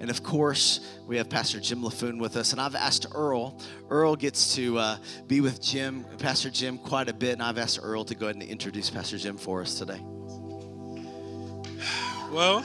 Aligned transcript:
And 0.00 0.08
of 0.08 0.22
course, 0.22 0.80
we 1.06 1.18
have 1.18 1.28
Pastor 1.28 1.60
Jim 1.60 1.82
Laffoon 1.82 2.18
with 2.18 2.36
us. 2.36 2.52
And 2.52 2.60
I've 2.60 2.74
asked 2.74 3.06
Earl, 3.14 3.58
Earl 3.90 4.16
gets 4.16 4.54
to 4.54 4.78
uh, 4.78 4.96
be 5.28 5.42
with 5.42 5.60
Jim, 5.60 6.06
Pastor 6.18 6.48
Jim, 6.48 6.78
quite 6.78 7.10
a 7.10 7.12
bit. 7.12 7.34
And 7.34 7.42
I've 7.42 7.58
asked 7.58 7.78
Earl 7.82 8.04
to 8.06 8.14
go 8.14 8.26
ahead 8.26 8.36
and 8.36 8.44
introduce 8.44 8.88
Pastor 8.88 9.18
Jim 9.18 9.36
for 9.36 9.60
us 9.60 9.78
today. 9.78 10.00
Well, 12.32 12.64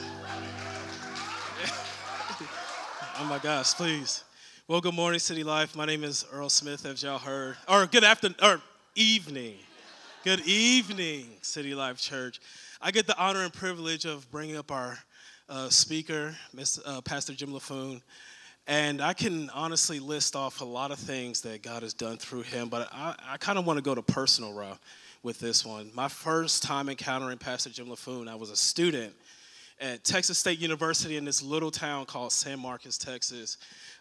oh 3.18 3.26
my 3.28 3.38
gosh, 3.42 3.74
please. 3.74 4.24
Well, 4.66 4.80
good 4.80 4.94
morning, 4.94 5.20
City 5.20 5.44
Life. 5.44 5.76
My 5.76 5.84
name 5.84 6.04
is 6.04 6.24
Earl 6.32 6.48
Smith, 6.48 6.86
as 6.86 7.02
y'all 7.02 7.18
heard. 7.18 7.56
Or 7.68 7.84
good 7.86 8.02
afternoon, 8.02 8.36
or 8.42 8.62
evening. 8.94 9.56
Good 10.24 10.40
evening, 10.46 11.26
City 11.42 11.74
Life 11.74 12.00
Church. 12.00 12.40
I 12.80 12.90
get 12.90 13.06
the 13.06 13.16
honor 13.18 13.42
and 13.42 13.52
privilege 13.52 14.06
of 14.06 14.30
bringing 14.30 14.56
up 14.56 14.72
our 14.72 14.98
uh, 15.48 15.68
speaker. 15.68 16.34
Uh, 16.84 17.00
Pastor 17.00 17.32
Jim 17.32 17.50
Laffoon. 17.50 18.02
And 18.66 19.00
I 19.00 19.12
can 19.12 19.48
honestly 19.50 20.00
list 20.00 20.34
off 20.34 20.60
a 20.60 20.64
lot 20.64 20.90
of 20.90 20.98
things 20.98 21.42
that 21.42 21.62
God 21.62 21.82
has 21.82 21.94
done 21.94 22.16
through 22.16 22.42
him, 22.42 22.68
but 22.68 22.88
I, 22.92 23.14
I 23.28 23.36
kind 23.36 23.58
of 23.58 23.64
want 23.64 23.76
to 23.76 23.82
go 23.82 23.94
to 23.94 24.02
personal 24.02 24.52
route 24.52 24.78
with 25.22 25.38
this 25.38 25.64
one. 25.64 25.90
My 25.94 26.08
first 26.08 26.64
time 26.64 26.88
encountering 26.88 27.38
Pastor 27.38 27.70
Jim 27.70 27.86
Laffoon, 27.86 28.28
I 28.28 28.34
was 28.34 28.50
a 28.50 28.56
student 28.56 29.14
at 29.80 30.02
Texas 30.02 30.38
State 30.38 30.58
University 30.58 31.16
in 31.16 31.24
this 31.24 31.42
little 31.42 31.70
town 31.70 32.06
called 32.06 32.32
San 32.32 32.58
Marcos, 32.58 32.98
Texas, 32.98 33.58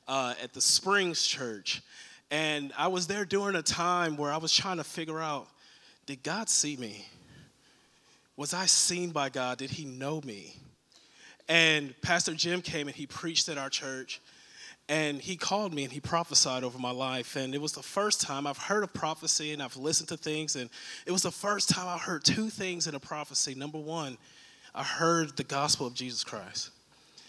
uh, 0.07 0.33
at 0.41 0.53
the 0.53 0.61
Springs 0.61 1.27
Church. 1.27 1.83
And 2.31 2.73
I 2.75 2.87
was 2.87 3.05
there 3.05 3.23
during 3.23 3.55
a 3.55 3.61
time 3.61 4.17
where 4.17 4.31
I 4.31 4.37
was 4.37 4.51
trying 4.51 4.77
to 4.77 4.83
figure 4.83 5.19
out 5.19 5.47
did 6.07 6.21
God 6.21 6.49
see 6.49 6.77
me? 6.77 7.05
Was 8.37 8.53
I 8.53 8.67
seen 8.67 9.09
by 9.09 9.29
God? 9.29 9.57
Did 9.57 9.71
He 9.71 9.85
know 9.85 10.21
me? 10.21 10.53
And 11.47 11.99
Pastor 12.01 12.33
Jim 12.33 12.61
came 12.61 12.87
and 12.87 12.95
he 12.95 13.05
preached 13.05 13.49
at 13.49 13.57
our 13.57 13.69
church. 13.69 14.21
And 14.87 15.19
he 15.19 15.35
called 15.35 15.73
me 15.73 15.83
and 15.83 15.91
he 15.91 15.99
prophesied 15.99 16.63
over 16.63 16.77
my 16.77 16.91
life. 16.91 17.35
And 17.35 17.55
it 17.55 17.61
was 17.61 17.73
the 17.73 17.81
first 17.81 18.21
time 18.21 18.45
I've 18.45 18.57
heard 18.57 18.83
of 18.83 18.93
prophecy 18.93 19.51
and 19.51 19.61
I've 19.61 19.77
listened 19.77 20.09
to 20.09 20.17
things. 20.17 20.55
And 20.55 20.69
it 21.07 21.11
was 21.11 21.23
the 21.23 21.31
first 21.31 21.69
time 21.69 21.87
I 21.87 21.97
heard 21.97 22.23
two 22.23 22.49
things 22.49 22.85
in 22.85 22.93
a 22.93 22.99
prophecy. 22.99 23.55
Number 23.55 23.79
one, 23.79 24.17
I 24.75 24.83
heard 24.83 25.35
the 25.37 25.43
gospel 25.43 25.87
of 25.87 25.95
Jesus 25.95 26.23
Christ. 26.23 26.69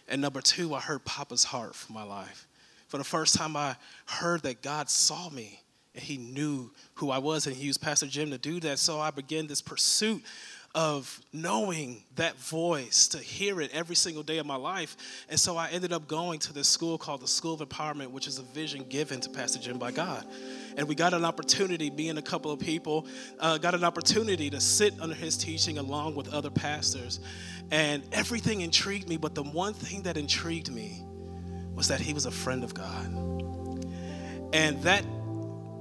And 0.08 0.20
number 0.20 0.42
two, 0.42 0.75
I 0.75 0.80
heard 0.80 1.05
Papa's 1.05 1.45
heart 1.45 1.75
for 1.75 1.92
my 1.92 2.03
life. 2.03 2.47
For 2.89 2.98
the 2.98 3.05
first 3.05 3.34
time, 3.34 3.56
I 3.56 3.77
heard 4.06 4.42
that 4.42 4.62
God 4.62 4.91
saw 4.91 5.30
me 5.30 5.61
and 5.95 6.05
he 6.05 6.19
knew 6.19 6.70
who 6.97 7.11
I 7.11 7.19
was, 7.19 7.47
and 7.47 7.56
he 7.56 7.64
used 7.64 7.80
Pastor 7.80 8.06
Jim 8.06 8.30
to 8.30 8.39
do 8.39 8.61
that. 8.61 8.78
So 8.78 9.01
I 9.01 9.11
began 9.11 9.47
this 9.47 9.62
pursuit 9.62 10.23
of 10.77 11.23
knowing 11.33 12.03
that 12.17 12.37
voice, 12.37 13.09
to 13.09 13.19
hear 13.19 13.63
it 13.63 13.71
every 13.73 13.97
single 13.97 14.23
day 14.23 14.37
of 14.37 14.45
my 14.45 14.57
life. 14.57 14.95
And 15.31 15.41
so 15.41 15.57
I 15.57 15.71
ended 15.71 15.91
up 15.91 16.07
going 16.07 16.39
to 16.41 16.53
this 16.53 16.69
school 16.69 16.99
called 16.99 17.23
the 17.23 17.27
School 17.27 17.55
of 17.55 17.67
Empowerment, 17.67 18.11
which 18.11 18.27
is 18.27 18.39
a 18.39 18.43
vision 18.43 18.85
given 18.87 19.19
to 19.23 19.31
Pastor 19.31 19.59
Jim 19.59 19.79
by 19.79 19.91
God. 19.91 20.27
And 20.77 20.87
we 20.87 20.95
got 20.95 21.15
an 21.15 21.25
opportunity, 21.25 21.89
being 21.89 22.19
a 22.19 22.23
couple 22.23 22.53
of 22.53 22.61
people, 22.61 23.07
uh, 23.41 23.57
got 23.57 23.75
an 23.75 23.85
opportunity 23.85 24.51
to 24.51 24.61
sit 24.61 24.93
under 25.01 25.15
his 25.15 25.39
teaching 25.39 25.79
along 25.79 26.15
with 26.15 26.33
other 26.35 26.51
pastors. 26.51 27.21
And 27.71 28.03
everything 28.13 28.61
intrigued 28.61 29.09
me, 29.09 29.17
but 29.17 29.35
the 29.35 29.45
one 29.45 29.73
thing 29.73 30.03
that 30.03 30.19
intrigued 30.19 30.71
me 30.71 31.03
was 31.75 31.89
that 31.89 32.01
he 32.01 32.13
was 32.13 32.27
a 32.27 32.31
friend 32.31 32.63
of 32.63 32.75
God. 32.75 33.07
And 34.53 34.83
that 34.83 35.05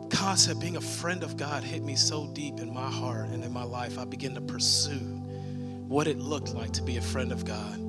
concept, 0.05 0.59
being 0.59 0.77
a 0.77 0.81
friend 0.81 1.23
of 1.23 1.37
God, 1.37 1.63
hit 1.63 1.83
me 1.83 1.95
so 1.95 2.27
deep 2.27 2.59
in 2.59 2.73
my 2.73 2.89
heart 2.89 3.29
and 3.29 3.43
in 3.43 3.51
my 3.51 3.63
life. 3.63 3.97
I 3.97 4.05
began 4.05 4.33
to 4.35 4.41
pursue 4.41 5.21
what 5.87 6.07
it 6.07 6.17
looked 6.17 6.53
like 6.53 6.71
to 6.73 6.81
be 6.81 6.97
a 6.97 7.01
friend 7.01 7.31
of 7.31 7.45
God. 7.45 7.81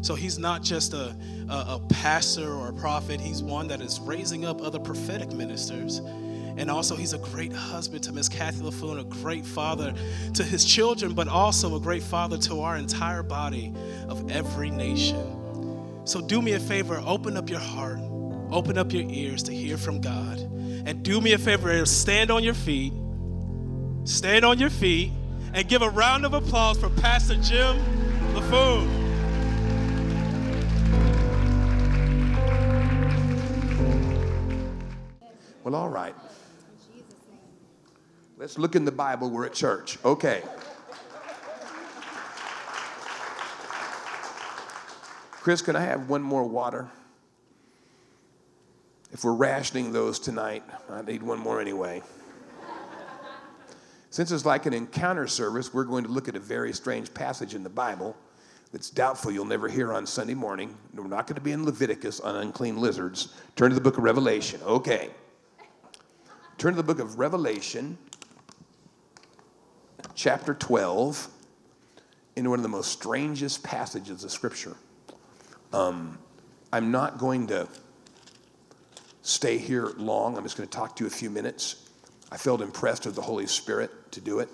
So 0.00 0.14
he's 0.14 0.38
not 0.38 0.62
just 0.62 0.92
a, 0.92 1.16
a, 1.48 1.52
a, 1.52 1.80
pastor 1.88 2.52
or 2.52 2.68
a 2.68 2.72
prophet, 2.72 3.20
he's 3.20 3.42
one 3.42 3.68
that 3.68 3.80
is 3.80 3.98
raising 4.00 4.44
up 4.44 4.62
other 4.62 4.78
prophetic 4.78 5.32
ministers. 5.32 5.98
And 5.98 6.70
also, 6.70 6.96
he's 6.96 7.12
a 7.12 7.18
great 7.18 7.52
husband 7.52 8.02
to 8.04 8.12
Miss 8.12 8.28
Kathy 8.28 8.62
Laffoon, 8.62 9.00
a 9.00 9.04
great 9.04 9.46
father 9.46 9.94
to 10.34 10.42
his 10.42 10.64
children, 10.64 11.14
but 11.14 11.28
also 11.28 11.76
a 11.76 11.80
great 11.80 12.02
father 12.02 12.36
to 12.38 12.60
our 12.62 12.76
entire 12.76 13.22
body 13.22 13.72
of 14.08 14.28
every 14.28 14.70
nation. 14.70 16.02
So, 16.04 16.20
do 16.20 16.42
me 16.42 16.54
a 16.54 16.60
favor, 16.60 17.00
open 17.06 17.36
up 17.36 17.48
your 17.48 17.60
heart, 17.60 18.00
open 18.50 18.76
up 18.76 18.92
your 18.92 19.04
ears 19.08 19.44
to 19.44 19.52
hear 19.52 19.78
from 19.78 20.00
God. 20.00 20.38
And 20.84 21.02
do 21.02 21.20
me 21.20 21.32
a 21.32 21.38
favor, 21.38 21.84
stand 21.86 22.30
on 22.30 22.42
your 22.42 22.54
feet, 22.54 22.92
stand 24.04 24.44
on 24.44 24.58
your 24.58 24.70
feet, 24.70 25.12
and 25.52 25.68
give 25.68 25.82
a 25.82 25.90
round 25.90 26.24
of 26.24 26.34
applause 26.34 26.78
for 26.78 26.90
Pastor 26.90 27.36
Jim 27.36 27.76
Laffoon. 28.34 29.06
Well, 35.64 35.74
all 35.74 35.88
right. 35.88 36.14
Let's 38.38 38.56
look 38.56 38.76
in 38.76 38.84
the 38.84 38.92
Bible. 38.92 39.30
We're 39.30 39.46
at 39.46 39.52
church. 39.52 39.98
Okay. 40.04 40.42
Chris, 45.32 45.60
can 45.60 45.76
I 45.76 45.80
have 45.80 46.08
one 46.08 46.22
more 46.22 46.44
water? 46.44 46.88
If 49.10 49.24
we're 49.24 49.32
rationing 49.32 49.92
those 49.92 50.18
tonight, 50.18 50.62
I 50.90 51.00
need 51.00 51.22
one 51.22 51.38
more 51.38 51.60
anyway. 51.60 52.02
Since 54.10 54.32
it's 54.32 54.44
like 54.44 54.66
an 54.66 54.74
encounter 54.74 55.26
service, 55.26 55.72
we're 55.72 55.84
going 55.84 56.04
to 56.04 56.10
look 56.10 56.28
at 56.28 56.36
a 56.36 56.40
very 56.40 56.72
strange 56.74 57.12
passage 57.14 57.54
in 57.54 57.62
the 57.62 57.70
Bible 57.70 58.16
that's 58.70 58.90
doubtful 58.90 59.30
you'll 59.30 59.46
never 59.46 59.66
hear 59.66 59.94
on 59.94 60.06
Sunday 60.06 60.34
morning. 60.34 60.76
We're 60.92 61.06
not 61.06 61.26
going 61.26 61.36
to 61.36 61.40
be 61.40 61.52
in 61.52 61.64
Leviticus 61.64 62.20
on 62.20 62.36
unclean 62.36 62.78
lizards. 62.78 63.34
Turn 63.56 63.70
to 63.70 63.74
the 63.74 63.80
book 63.80 63.96
of 63.96 64.04
Revelation. 64.04 64.60
Okay. 64.62 65.10
Turn 66.58 66.72
to 66.72 66.76
the 66.76 66.82
book 66.82 66.98
of 66.98 67.18
Revelation, 67.18 67.96
chapter 70.14 70.52
12, 70.52 71.28
into 72.36 72.50
one 72.50 72.58
of 72.58 72.62
the 72.62 72.68
most 72.68 72.92
strangest 72.92 73.62
passages 73.62 74.22
of 74.24 74.30
Scripture. 74.30 74.76
Um, 75.72 76.18
I'm 76.72 76.90
not 76.90 77.16
going 77.16 77.46
to 77.46 77.68
stay 79.28 79.58
here 79.58 79.92
long. 79.96 80.36
I'm 80.36 80.42
just 80.42 80.56
going 80.56 80.68
to 80.68 80.76
talk 80.76 80.96
to 80.96 81.04
you 81.04 81.08
a 81.08 81.10
few 81.10 81.30
minutes. 81.30 81.88
I 82.32 82.36
felt 82.36 82.60
impressed 82.60 83.06
with 83.06 83.14
the 83.14 83.22
Holy 83.22 83.46
Spirit 83.46 83.90
to 84.12 84.20
do 84.20 84.38
it. 84.40 84.48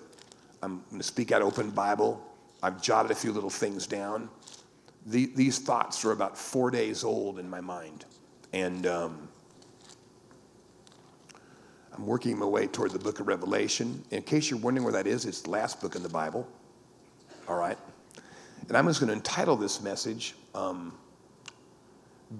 I'm 0.62 0.82
going 0.90 1.00
to 1.00 1.06
speak 1.06 1.32
out 1.32 1.42
open 1.42 1.70
Bible. 1.70 2.24
I've 2.62 2.82
jotted 2.82 3.10
a 3.10 3.14
few 3.14 3.32
little 3.32 3.50
things 3.50 3.86
down. 3.86 4.28
The, 5.06 5.26
these 5.34 5.58
thoughts 5.58 6.04
are 6.04 6.12
about 6.12 6.38
four 6.38 6.70
days 6.70 7.04
old 7.04 7.38
in 7.38 7.48
my 7.48 7.60
mind. 7.60 8.04
And 8.52 8.86
um, 8.86 9.28
I'm 11.96 12.06
working 12.06 12.38
my 12.38 12.46
way 12.46 12.66
toward 12.66 12.92
the 12.92 12.98
book 12.98 13.20
of 13.20 13.28
Revelation. 13.28 14.02
In 14.10 14.22
case 14.22 14.50
you're 14.50 14.58
wondering 14.58 14.84
where 14.84 14.94
that 14.94 15.06
is, 15.06 15.26
it's 15.26 15.42
the 15.42 15.50
last 15.50 15.80
book 15.80 15.94
in 15.94 16.02
the 16.02 16.08
Bible. 16.08 16.48
All 17.48 17.56
right? 17.56 17.78
And 18.68 18.76
I'm 18.76 18.86
just 18.86 19.00
going 19.00 19.08
to 19.08 19.14
entitle 19.14 19.56
this 19.56 19.82
message 19.82 20.34
um, 20.54 20.94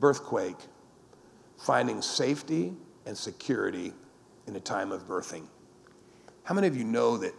Birthquake 0.00 0.58
Finding 1.58 2.02
Safety 2.02 2.74
and 3.06 3.16
Security 3.16 3.92
in 4.46 4.56
a 4.56 4.60
Time 4.60 4.92
of 4.92 5.08
Birthing. 5.08 5.46
How 6.44 6.54
many 6.54 6.66
of 6.66 6.76
you 6.76 6.84
know 6.84 7.16
that 7.18 7.34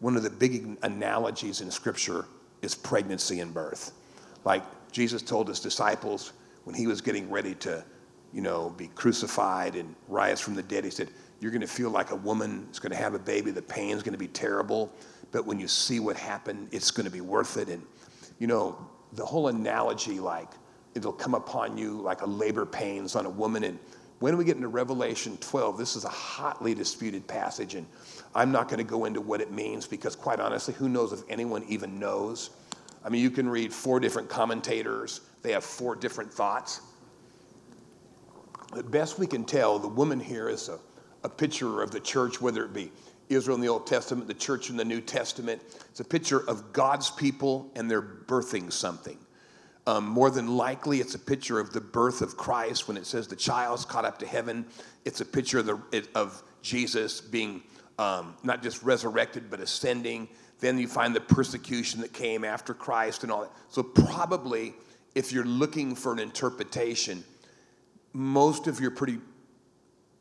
one 0.00 0.16
of 0.16 0.22
the 0.22 0.30
big 0.30 0.78
analogies 0.82 1.60
in 1.60 1.70
Scripture 1.70 2.26
is 2.62 2.74
pregnancy 2.74 3.40
and 3.40 3.54
birth? 3.54 3.92
Like 4.44 4.62
Jesus 4.92 5.22
told 5.22 5.48
his 5.48 5.60
disciples 5.60 6.32
when 6.64 6.74
he 6.74 6.86
was 6.86 7.00
getting 7.00 7.30
ready 7.30 7.54
to, 7.56 7.84
you 8.32 8.42
know, 8.42 8.70
be 8.70 8.88
crucified 8.88 9.76
and 9.76 9.94
rise 10.08 10.40
from 10.40 10.54
the 10.54 10.62
dead, 10.62 10.84
he 10.84 10.90
said, 10.90 11.08
You're 11.40 11.50
going 11.50 11.60
to 11.60 11.66
feel 11.66 11.90
like 11.90 12.10
a 12.10 12.16
woman 12.16 12.68
is 12.70 12.78
going 12.78 12.92
to 12.92 12.98
have 12.98 13.14
a 13.14 13.18
baby. 13.18 13.50
The 13.50 13.62
pain's 13.62 14.02
going 14.02 14.12
to 14.12 14.18
be 14.18 14.28
terrible. 14.28 14.92
But 15.30 15.46
when 15.46 15.58
you 15.58 15.68
see 15.68 16.00
what 16.00 16.16
happened, 16.16 16.68
it's 16.72 16.90
going 16.90 17.06
to 17.06 17.10
be 17.10 17.20
worth 17.20 17.56
it. 17.56 17.68
And, 17.68 17.82
you 18.38 18.46
know, 18.46 18.78
the 19.12 19.24
whole 19.24 19.48
analogy, 19.48 20.20
like, 20.20 20.48
it'll 20.94 21.12
come 21.12 21.34
upon 21.34 21.76
you 21.76 22.00
like 22.00 22.22
a 22.22 22.26
labor 22.26 22.64
pains 22.64 23.16
on 23.16 23.26
a 23.26 23.30
woman. 23.30 23.64
And 23.64 23.78
when 24.20 24.36
we 24.36 24.44
get 24.44 24.56
into 24.56 24.68
Revelation 24.68 25.36
12, 25.38 25.76
this 25.76 25.96
is 25.96 26.04
a 26.04 26.08
hotly 26.08 26.74
disputed 26.74 27.26
passage. 27.26 27.74
And 27.74 27.86
I'm 28.34 28.52
not 28.52 28.68
going 28.68 28.78
to 28.78 28.84
go 28.84 29.04
into 29.04 29.20
what 29.20 29.40
it 29.40 29.52
means 29.52 29.86
because, 29.86 30.16
quite 30.16 30.40
honestly, 30.40 30.74
who 30.74 30.88
knows 30.88 31.12
if 31.12 31.20
anyone 31.28 31.64
even 31.68 31.98
knows? 31.98 32.50
I 33.04 33.08
mean, 33.10 33.22
you 33.22 33.30
can 33.30 33.48
read 33.48 33.72
four 33.72 34.00
different 34.00 34.28
commentators, 34.28 35.20
they 35.42 35.52
have 35.52 35.64
four 35.64 35.94
different 35.94 36.32
thoughts. 36.32 36.80
The 38.72 38.82
best 38.82 39.18
we 39.18 39.26
can 39.26 39.44
tell, 39.44 39.78
the 39.78 39.88
woman 39.88 40.18
here 40.18 40.48
is 40.48 40.68
a, 40.68 40.78
a 41.22 41.28
picture 41.28 41.82
of 41.82 41.90
the 41.90 42.00
church, 42.00 42.40
whether 42.40 42.64
it 42.64 42.72
be 42.72 42.90
Israel 43.28 43.54
in 43.54 43.60
the 43.60 43.68
Old 43.68 43.86
Testament, 43.86 44.26
the 44.26 44.34
church 44.34 44.70
in 44.70 44.76
the 44.76 44.84
New 44.84 45.00
Testament. 45.00 45.62
It's 45.90 46.00
a 46.00 46.04
picture 46.04 46.48
of 46.48 46.72
God's 46.72 47.10
people 47.10 47.70
and 47.76 47.90
they're 47.90 48.02
birthing 48.02 48.72
something. 48.72 49.18
Um, 49.86 50.06
more 50.06 50.30
than 50.30 50.56
likely, 50.56 51.00
it's 51.00 51.14
a 51.14 51.18
picture 51.18 51.60
of 51.60 51.72
the 51.72 51.80
birth 51.80 52.22
of 52.22 52.36
Christ. 52.36 52.88
When 52.88 52.96
it 52.96 53.06
says 53.06 53.28
the 53.28 53.36
child's 53.36 53.84
caught 53.84 54.04
up 54.04 54.18
to 54.20 54.26
heaven, 54.26 54.64
it's 55.04 55.20
a 55.20 55.26
picture 55.26 55.58
of, 55.58 55.66
the, 55.66 56.08
of 56.14 56.42
Jesus 56.62 57.20
being 57.20 57.62
um, 57.98 58.34
not 58.42 58.62
just 58.62 58.82
resurrected, 58.82 59.50
but 59.50 59.60
ascending. 59.60 60.28
Then 60.60 60.78
you 60.78 60.88
find 60.88 61.14
the 61.14 61.20
persecution 61.20 62.00
that 62.00 62.14
came 62.14 62.44
after 62.44 62.72
Christ 62.72 63.24
and 63.24 63.32
all 63.32 63.42
that. 63.42 63.52
So, 63.68 63.82
probably 63.82 64.74
if 65.14 65.32
you're 65.32 65.44
looking 65.44 65.94
for 65.94 66.12
an 66.12 66.18
interpretation, 66.18 67.22
most 68.12 68.66
of 68.66 68.80
your 68.80 68.90
pretty 68.90 69.18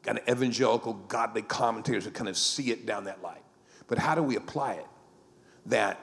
kind 0.04 0.20
of 0.20 0.28
evangelical, 0.30 0.94
godly 0.94 1.42
commentators 1.42 2.06
would 2.06 2.14
kind 2.14 2.30
of 2.30 2.38
see 2.38 2.72
it 2.72 2.86
down 2.86 3.06
that 3.06 3.22
light. 3.24 3.42
But 3.88 3.98
how 3.98 4.14
do 4.16 4.22
we 4.22 4.36
apply 4.36 4.74
it? 4.74 4.88
That 5.68 6.00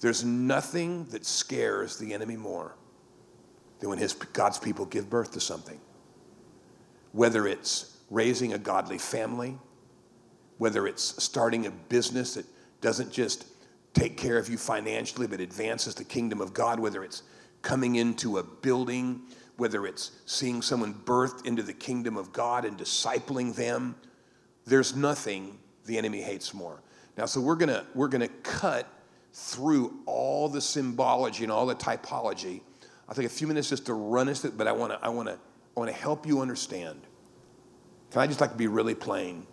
there's 0.00 0.24
nothing 0.24 1.04
that 1.06 1.24
scares 1.24 1.96
the 1.96 2.12
enemy 2.12 2.36
more 2.36 2.74
than 3.80 3.90
when 3.90 3.98
his, 3.98 4.12
God's 4.12 4.58
people 4.58 4.86
give 4.86 5.08
birth 5.08 5.32
to 5.32 5.40
something. 5.40 5.80
Whether 7.12 7.46
it's 7.46 7.96
raising 8.10 8.52
a 8.52 8.58
godly 8.58 8.98
family, 8.98 9.58
whether 10.58 10.86
it's 10.86 11.22
starting 11.22 11.66
a 11.66 11.70
business 11.70 12.34
that 12.34 12.44
doesn't 12.80 13.12
just 13.12 13.46
take 13.94 14.16
care 14.16 14.38
of 14.38 14.48
you 14.48 14.58
financially 14.58 15.26
but 15.26 15.40
advances 15.40 15.94
the 15.94 16.04
kingdom 16.04 16.40
of 16.40 16.52
God, 16.52 16.78
whether 16.78 17.02
it's 17.02 17.22
coming 17.62 17.96
into 17.96 18.38
a 18.38 18.42
building, 18.42 19.22
whether 19.56 19.86
it's 19.86 20.12
seeing 20.26 20.62
someone 20.62 20.94
birthed 20.94 21.46
into 21.46 21.62
the 21.62 21.72
kingdom 21.72 22.16
of 22.16 22.32
God 22.32 22.64
and 22.64 22.78
discipling 22.78 23.54
them, 23.54 23.96
there's 24.66 24.94
nothing 24.94 25.58
the 25.86 25.98
enemy 25.98 26.20
hates 26.20 26.54
more. 26.54 26.80
Now, 27.16 27.26
so 27.26 27.40
we're 27.40 27.56
gonna 27.56 27.84
we're 27.94 28.08
gonna 28.08 28.28
cut 28.28 28.86
through 29.32 29.98
all 30.06 30.48
the 30.48 30.60
symbology 30.60 31.42
and 31.44 31.52
all 31.52 31.66
the 31.66 31.74
typology. 31.74 32.60
I'll 33.08 33.14
take 33.14 33.26
a 33.26 33.30
few 33.30 33.46
minutes 33.46 33.70
just 33.70 33.86
to 33.86 33.94
run 33.94 34.28
us, 34.28 34.44
but 34.44 34.66
I 34.66 34.72
wanna 34.72 34.98
I 35.00 35.08
wanna 35.08 35.38
I 35.76 35.80
wanna 35.80 35.92
help 35.92 36.26
you 36.26 36.40
understand. 36.40 37.00
Can 38.10 38.20
I 38.20 38.26
just 38.26 38.40
like 38.40 38.52
to 38.52 38.56
be 38.56 38.66
really 38.66 38.94
plain? 38.94 39.46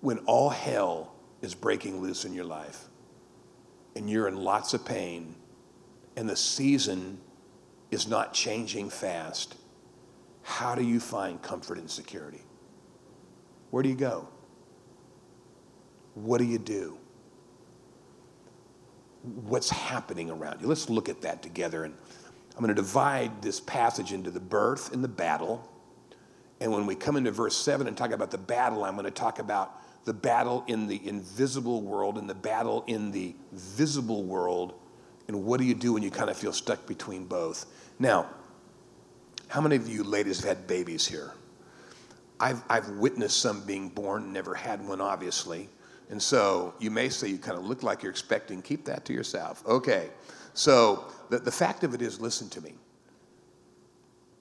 When 0.00 0.18
all 0.20 0.50
hell 0.50 1.14
is 1.42 1.54
breaking 1.54 2.00
loose 2.00 2.24
in 2.24 2.32
your 2.32 2.44
life, 2.44 2.84
and 3.94 4.10
you're 4.10 4.28
in 4.28 4.36
lots 4.36 4.74
of 4.74 4.84
pain, 4.84 5.34
and 6.16 6.28
the 6.28 6.36
season 6.36 7.18
is 7.90 8.08
not 8.08 8.34
changing 8.34 8.90
fast, 8.90 9.56
how 10.42 10.74
do 10.74 10.82
you 10.82 11.00
find 11.00 11.40
comfort 11.42 11.78
and 11.78 11.90
security? 11.90 12.42
Where 13.70 13.82
do 13.82 13.88
you 13.88 13.96
go? 13.96 14.28
What 16.14 16.38
do 16.38 16.44
you 16.44 16.58
do? 16.58 16.98
What's 19.22 19.70
happening 19.70 20.30
around 20.30 20.60
you? 20.60 20.68
Let's 20.68 20.88
look 20.88 21.08
at 21.08 21.22
that 21.22 21.42
together. 21.42 21.84
And 21.84 21.94
I'm 22.56 22.62
going 22.62 22.74
to 22.74 22.82
divide 22.82 23.42
this 23.42 23.60
passage 23.60 24.12
into 24.12 24.30
the 24.30 24.40
birth 24.40 24.92
and 24.94 25.04
the 25.04 25.08
battle. 25.08 25.70
And 26.58 26.72
when 26.72 26.86
we 26.86 26.94
come 26.94 27.16
into 27.16 27.30
verse 27.30 27.54
7 27.54 27.86
and 27.86 27.94
talk 27.96 28.12
about 28.12 28.30
the 28.30 28.38
battle, 28.38 28.84
I'm 28.84 28.94
going 28.94 29.04
to 29.04 29.10
talk 29.10 29.38
about 29.38 29.82
the 30.06 30.14
battle 30.14 30.64
in 30.66 30.86
the 30.86 31.06
invisible 31.06 31.82
world 31.82 32.16
and 32.16 32.30
the 32.30 32.34
battle 32.34 32.82
in 32.86 33.10
the 33.10 33.34
visible 33.52 34.22
world. 34.22 34.72
And 35.28 35.44
what 35.44 35.60
do 35.60 35.66
you 35.66 35.74
do 35.74 35.92
when 35.92 36.02
you 36.02 36.10
kind 36.10 36.30
of 36.30 36.36
feel 36.36 36.52
stuck 36.52 36.86
between 36.86 37.26
both? 37.26 37.66
Now, 37.98 38.30
how 39.48 39.60
many 39.60 39.76
of 39.76 39.86
you 39.86 40.02
ladies 40.02 40.40
have 40.40 40.56
had 40.56 40.66
babies 40.66 41.06
here? 41.06 41.32
I've, 42.40 42.62
I've 42.70 42.88
witnessed 42.90 43.38
some 43.40 43.66
being 43.66 43.88
born, 43.88 44.32
never 44.32 44.54
had 44.54 44.86
one, 44.86 45.00
obviously. 45.00 45.68
And 46.08 46.22
so 46.22 46.74
you 46.78 46.90
may 46.90 47.08
say 47.08 47.28
you 47.28 47.38
kind 47.38 47.58
of 47.58 47.64
look 47.64 47.82
like 47.82 48.02
you're 48.02 48.10
expecting, 48.10 48.62
keep 48.62 48.84
that 48.84 49.04
to 49.06 49.12
yourself. 49.12 49.64
Okay. 49.66 50.10
So 50.54 51.04
the, 51.30 51.38
the 51.38 51.50
fact 51.50 51.84
of 51.84 51.94
it 51.94 52.02
is, 52.02 52.20
listen 52.20 52.48
to 52.50 52.60
me. 52.60 52.74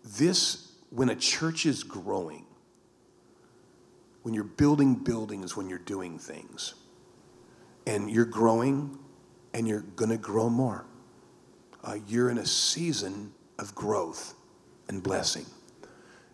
This, 0.04 0.72
when 0.92 1.10
a 1.10 1.16
church 1.16 1.66
is 1.66 1.84
growing, 1.84 2.46
when 4.22 4.34
you're 4.34 4.44
building 4.44 4.96
buildings, 4.96 5.58
when 5.58 5.70
you're 5.70 5.80
doing 5.80 6.20
things, 6.20 6.76
and 7.88 8.10
you're 8.10 8.26
growing 8.26 8.98
and 9.54 9.68
you're 9.68 9.82
going 9.82 10.12
to 10.12 10.18
grow 10.18 10.50
more, 10.50 10.86
uh, 11.84 11.98
you're 12.08 12.30
in 12.30 12.38
a 12.38 12.46
season 12.46 13.32
of 13.60 13.74
growth 13.74 14.34
and 14.88 15.02
blessing. 15.02 15.46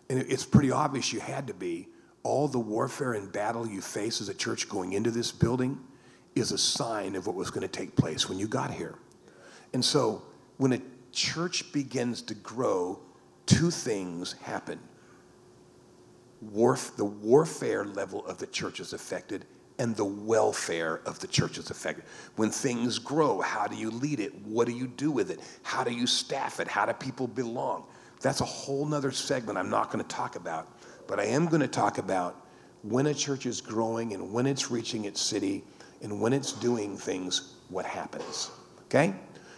And 0.08 0.20
it's 0.20 0.44
pretty 0.44 0.70
obvious 0.70 1.12
you 1.12 1.20
had 1.20 1.46
to 1.46 1.54
be. 1.54 1.88
All 2.22 2.46
the 2.48 2.58
warfare 2.58 3.14
and 3.14 3.32
battle 3.32 3.66
you 3.66 3.80
face 3.80 4.20
as 4.20 4.28
a 4.28 4.34
church 4.34 4.68
going 4.68 4.92
into 4.92 5.10
this 5.10 5.32
building 5.32 5.78
is 6.34 6.52
a 6.52 6.58
sign 6.58 7.16
of 7.16 7.26
what 7.26 7.36
was 7.36 7.50
going 7.50 7.62
to 7.62 7.68
take 7.68 7.96
place 7.96 8.28
when 8.28 8.38
you 8.38 8.46
got 8.46 8.70
here. 8.70 8.94
And 9.74 9.84
so 9.84 10.22
when 10.56 10.72
a 10.72 10.80
church 11.12 11.72
begins 11.72 12.22
to 12.22 12.34
grow, 12.34 13.00
two 13.46 13.70
things 13.70 14.34
happen. 14.42 14.78
Warf- 16.40 16.96
the 16.96 17.04
warfare 17.04 17.84
level 17.84 18.24
of 18.26 18.38
the 18.38 18.46
church 18.46 18.80
is 18.80 18.92
affected, 18.92 19.44
and 19.78 19.96
the 19.96 20.04
welfare 20.04 21.00
of 21.06 21.18
the 21.20 21.26
church 21.26 21.58
is 21.58 21.70
affected. 21.70 22.04
When 22.36 22.50
things 22.50 22.98
grow, 22.98 23.40
how 23.40 23.66
do 23.66 23.76
you 23.76 23.90
lead 23.90 24.20
it? 24.20 24.34
What 24.46 24.66
do 24.66 24.72
you 24.72 24.86
do 24.86 25.10
with 25.10 25.30
it? 25.30 25.40
How 25.62 25.84
do 25.84 25.92
you 25.92 26.06
staff 26.06 26.60
it? 26.60 26.68
How 26.68 26.86
do 26.86 26.92
people 26.92 27.26
belong? 27.26 27.84
That's 28.20 28.40
a 28.40 28.44
whole 28.44 28.86
nother 28.86 29.10
segment 29.10 29.58
I'm 29.58 29.70
not 29.70 29.90
going 29.90 30.04
to 30.04 30.08
talk 30.08 30.36
about. 30.36 30.68
But 31.12 31.20
I 31.20 31.24
am 31.24 31.44
going 31.44 31.60
to 31.60 31.68
talk 31.68 31.98
about 31.98 32.42
when 32.82 33.08
a 33.08 33.12
church 33.12 33.44
is 33.44 33.60
growing 33.60 34.14
and 34.14 34.32
when 34.32 34.46
it's 34.46 34.70
reaching 34.70 35.04
its 35.04 35.20
city 35.20 35.62
and 36.00 36.22
when 36.22 36.32
it's 36.32 36.54
doing 36.54 36.96
things, 36.96 37.56
what 37.68 37.84
happens. 37.84 38.50
Okay? 38.84 39.14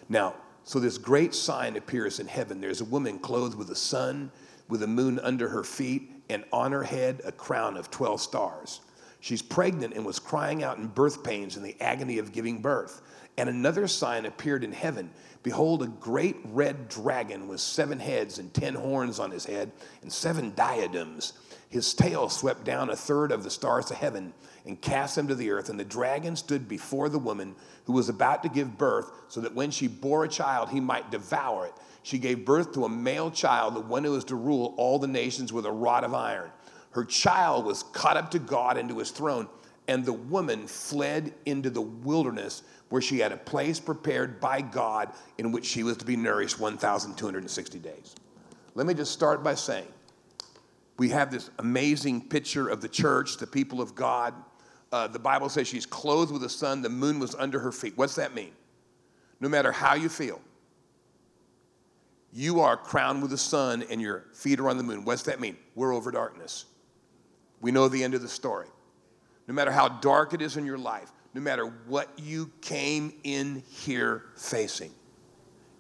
Now, 0.09 0.35
so 0.65 0.81
this 0.81 0.99
great 0.99 1.33
sign 1.33 1.77
appears 1.77 2.19
in 2.19 2.27
heaven. 2.27 2.61
There's 2.61 2.81
a 2.81 2.85
woman 2.85 3.21
clothed 3.21 3.57
with 3.57 3.69
the 3.69 3.77
sun, 3.77 4.33
with 4.69 4.81
the 4.81 4.89
moon 4.89 5.21
under 5.21 5.49
her 5.49 5.63
feet, 5.63 6.11
and 6.29 6.43
on 6.53 6.73
her 6.73 6.83
head 6.83 7.23
a 7.25 7.31
crown 7.31 7.77
of 7.77 7.89
12 7.89 8.21
stars. 8.21 8.81
She's 9.21 9.41
pregnant 9.41 9.95
and 9.95 10.05
was 10.05 10.19
crying 10.19 10.65
out 10.65 10.79
in 10.79 10.89
birth 10.89 11.23
pains 11.23 11.57
in 11.57 11.63
the 11.63 11.81
agony 11.81 12.19
of 12.19 12.33
giving 12.33 12.63
birth. 12.63 13.01
And 13.37 13.49
another 13.49 13.89
sign 13.89 14.27
appeared 14.27 14.63
in 14.63 14.73
heaven. 14.73 15.11
Behold, 15.43 15.83
a 15.83 15.89
great 15.89 16.37
red 16.45 16.89
dragon 16.89 17.49
with 17.49 17.61
seven 17.61 17.99
heads 17.99 18.39
and 18.39 18.55
ten 18.55 18.75
horns 18.75 19.19
on 19.19 19.31
his 19.31 19.45
head 19.45 19.73
and 20.03 20.13
seven 20.13 20.53
diadems. 20.55 21.33
His 21.69 21.93
tail 21.93 22.29
swept 22.29 22.65
down 22.65 22.91
a 22.91 22.97
third 22.97 23.33
of 23.33 23.43
the 23.43 23.51
stars 23.51 23.91
of 23.91 23.97
heaven 23.97 24.33
and 24.65 24.81
cast 24.81 25.17
them 25.17 25.27
to 25.29 25.35
the 25.35 25.51
earth. 25.51 25.69
And 25.69 25.79
the 25.79 25.85
dragon 25.85 26.37
stood 26.37 26.69
before 26.69 27.09
the 27.09 27.19
woman 27.19 27.57
who 27.85 27.93
was 27.93 28.09
about 28.09 28.43
to 28.45 28.49
give 28.49 28.79
birth, 28.79 29.11
so 29.29 29.41
that 29.41 29.55
when 29.55 29.71
she 29.71 29.89
bore 29.89 30.25
a 30.25 30.29
child, 30.29 30.71
he 30.71 30.81
might 30.81 31.11
devour 31.11 31.67
it. 31.67 31.75
She 32.05 32.19
gave 32.19 32.45
birth 32.45 32.73
to 32.75 32.85
a 32.85 32.89
male 32.89 33.31
child, 33.31 33.75
the 33.75 33.81
one 33.81 34.05
who 34.05 34.13
was 34.13 34.25
to 34.25 34.37
rule 34.37 34.75
all 34.77 34.99
the 34.99 35.09
nations 35.09 35.53
with 35.53 35.67
a 35.67 35.73
rod 35.73 36.05
of 36.05 36.15
iron. 36.15 36.51
Her 36.93 37.05
child 37.05 37.65
was 37.65 37.83
caught 37.83 38.17
up 38.17 38.31
to 38.31 38.39
God 38.39 38.79
into 38.79 38.99
his 38.99 39.11
throne, 39.11 39.49
and 39.89 40.05
the 40.05 40.13
woman 40.13 40.67
fled 40.67 41.35
into 41.45 41.71
the 41.71 41.83
wilderness 41.83 42.63
where 42.89 43.03
she 43.03 43.19
had 43.19 43.33
a 43.33 43.37
place 43.37 43.81
prepared 43.81 44.41
by 44.41 44.61
God 44.61 45.13
in 45.39 45.53
which 45.53 45.65
she 45.65 45.83
was 45.83 45.97
to 45.99 46.05
be 46.05 46.17
nourished 46.17 46.61
1,260 46.61 47.79
days. 47.79 48.15
Let 48.75 48.87
me 48.87 48.95
just 48.95 49.13
start 49.13 49.43
by 49.43 49.55
saying 49.55 49.87
we 50.97 51.09
have 51.09 51.31
this 51.31 51.51
amazing 51.59 52.29
picture 52.29 52.69
of 52.69 52.81
the 52.81 52.89
church, 52.89 53.39
the 53.39 53.47
people 53.47 53.81
of 53.81 53.95
God. 53.95 54.35
Uh, 54.93 55.09
the 55.09 55.19
Bible 55.19 55.49
says 55.49 55.67
she's 55.67 55.87
clothed 55.87 56.31
with 56.33 56.43
the 56.43 56.49
sun, 56.49 56.83
the 56.83 56.89
moon 56.89 57.19
was 57.19 57.35
under 57.35 57.59
her 57.59 57.73
feet. 57.73 57.95
What's 57.97 58.15
that 58.15 58.35
mean? 58.35 58.53
No 59.41 59.49
matter 59.49 59.73
how 59.73 59.95
you 59.95 60.09
feel, 60.09 60.41
you 62.33 62.61
are 62.61 62.77
crowned 62.77 63.23
with 63.23 63.31
the 63.31 63.39
sun 63.39 63.85
and 63.91 64.01
your 64.01 64.25
feet 64.35 64.61
are 64.61 64.69
on 64.69 64.77
the 64.77 64.83
moon. 64.83 65.05
What's 65.05 65.23
that 65.23 65.41
mean? 65.41 65.57
We're 65.75 65.95
over 65.95 66.11
darkness. 66.11 66.67
We 67.61 67.71
know 67.71 67.89
the 67.89 68.03
end 68.03 68.15
of 68.15 68.23
the 68.23 68.29
story. 68.29 68.67
No 69.47 69.55
matter 69.55 69.71
how 69.71 69.89
dark 69.89 70.33
it 70.33 70.43
is 70.43 70.57
in 70.57 70.65
your 70.65 70.79
life, 70.79 71.11
no 71.35 71.41
matter 71.41 71.67
what 71.87 72.09
you 72.17 72.51
came 72.61 73.13
in 73.25 73.63
here 73.69 74.25
facing, 74.37 74.93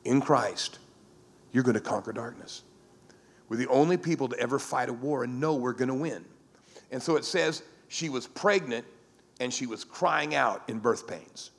in 0.04 0.20
Christ, 0.20 0.78
you're 1.52 1.62
going 1.62 1.74
to 1.74 1.80
conquer 1.80 2.12
darkness. 2.12 2.62
We're 3.48 3.56
the 3.56 3.68
only 3.68 3.96
people 3.96 4.28
to 4.28 4.38
ever 4.38 4.58
fight 4.58 4.88
a 4.88 4.92
war 4.92 5.24
and 5.24 5.40
know 5.40 5.54
we're 5.54 5.72
going 5.72 5.88
to 5.88 5.94
win. 5.94 6.24
And 6.90 7.02
so 7.02 7.16
it 7.16 7.24
says 7.24 7.62
she 7.88 8.08
was 8.08 8.26
pregnant 8.26 8.84
and 9.40 9.52
she 9.52 9.66
was 9.66 9.84
crying 9.84 10.34
out 10.34 10.62
in 10.68 10.78
birth 10.78 11.06
pains. 11.06 11.52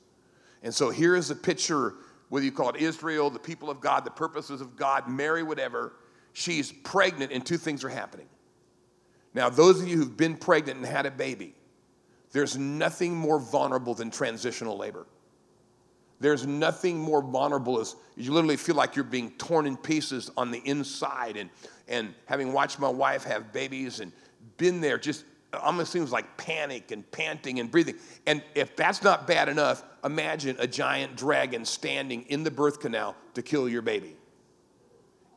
And 0.62 0.74
so 0.74 0.90
here 0.90 1.16
is 1.16 1.30
a 1.30 1.36
picture, 1.36 1.94
whether 2.28 2.44
you 2.44 2.52
call 2.52 2.70
it 2.70 2.76
Israel, 2.76 3.30
the 3.30 3.38
people 3.38 3.70
of 3.70 3.80
God, 3.80 4.04
the 4.04 4.10
purposes 4.10 4.60
of 4.60 4.76
God, 4.76 5.08
Mary, 5.08 5.42
whatever. 5.42 5.94
She's 6.32 6.70
pregnant 6.70 7.32
and 7.32 7.44
two 7.44 7.56
things 7.56 7.82
are 7.82 7.88
happening. 7.88 8.28
Now, 9.32 9.48
those 9.48 9.80
of 9.80 9.88
you 9.88 9.96
who've 9.96 10.16
been 10.16 10.36
pregnant 10.36 10.78
and 10.78 10.86
had 10.86 11.06
a 11.06 11.10
baby, 11.10 11.54
there's 12.32 12.56
nothing 12.56 13.14
more 13.14 13.38
vulnerable 13.38 13.94
than 13.94 14.10
transitional 14.10 14.76
labor. 14.76 15.06
There's 16.18 16.46
nothing 16.46 16.98
more 16.98 17.22
vulnerable 17.22 17.80
as 17.80 17.94
you 18.16 18.32
literally 18.32 18.56
feel 18.56 18.74
like 18.74 18.96
you're 18.96 19.04
being 19.04 19.32
torn 19.32 19.66
in 19.66 19.76
pieces 19.76 20.30
on 20.36 20.50
the 20.50 20.58
inside. 20.64 21.36
And, 21.36 21.50
and 21.88 22.14
having 22.24 22.52
watched 22.52 22.78
my 22.78 22.88
wife 22.88 23.24
have 23.24 23.52
babies 23.52 24.00
and 24.00 24.12
been 24.56 24.80
there, 24.80 24.98
just 24.98 25.24
almost 25.52 25.92
seems 25.92 26.12
like 26.12 26.36
panic 26.36 26.90
and 26.90 27.08
panting 27.10 27.60
and 27.60 27.70
breathing. 27.70 27.96
And 28.26 28.42
if 28.54 28.76
that's 28.76 29.02
not 29.02 29.26
bad 29.26 29.48
enough, 29.48 29.82
imagine 30.04 30.56
a 30.58 30.66
giant 30.66 31.16
dragon 31.16 31.64
standing 31.64 32.22
in 32.28 32.44
the 32.44 32.50
birth 32.50 32.80
canal 32.80 33.14
to 33.34 33.42
kill 33.42 33.68
your 33.68 33.82
baby. 33.82 34.16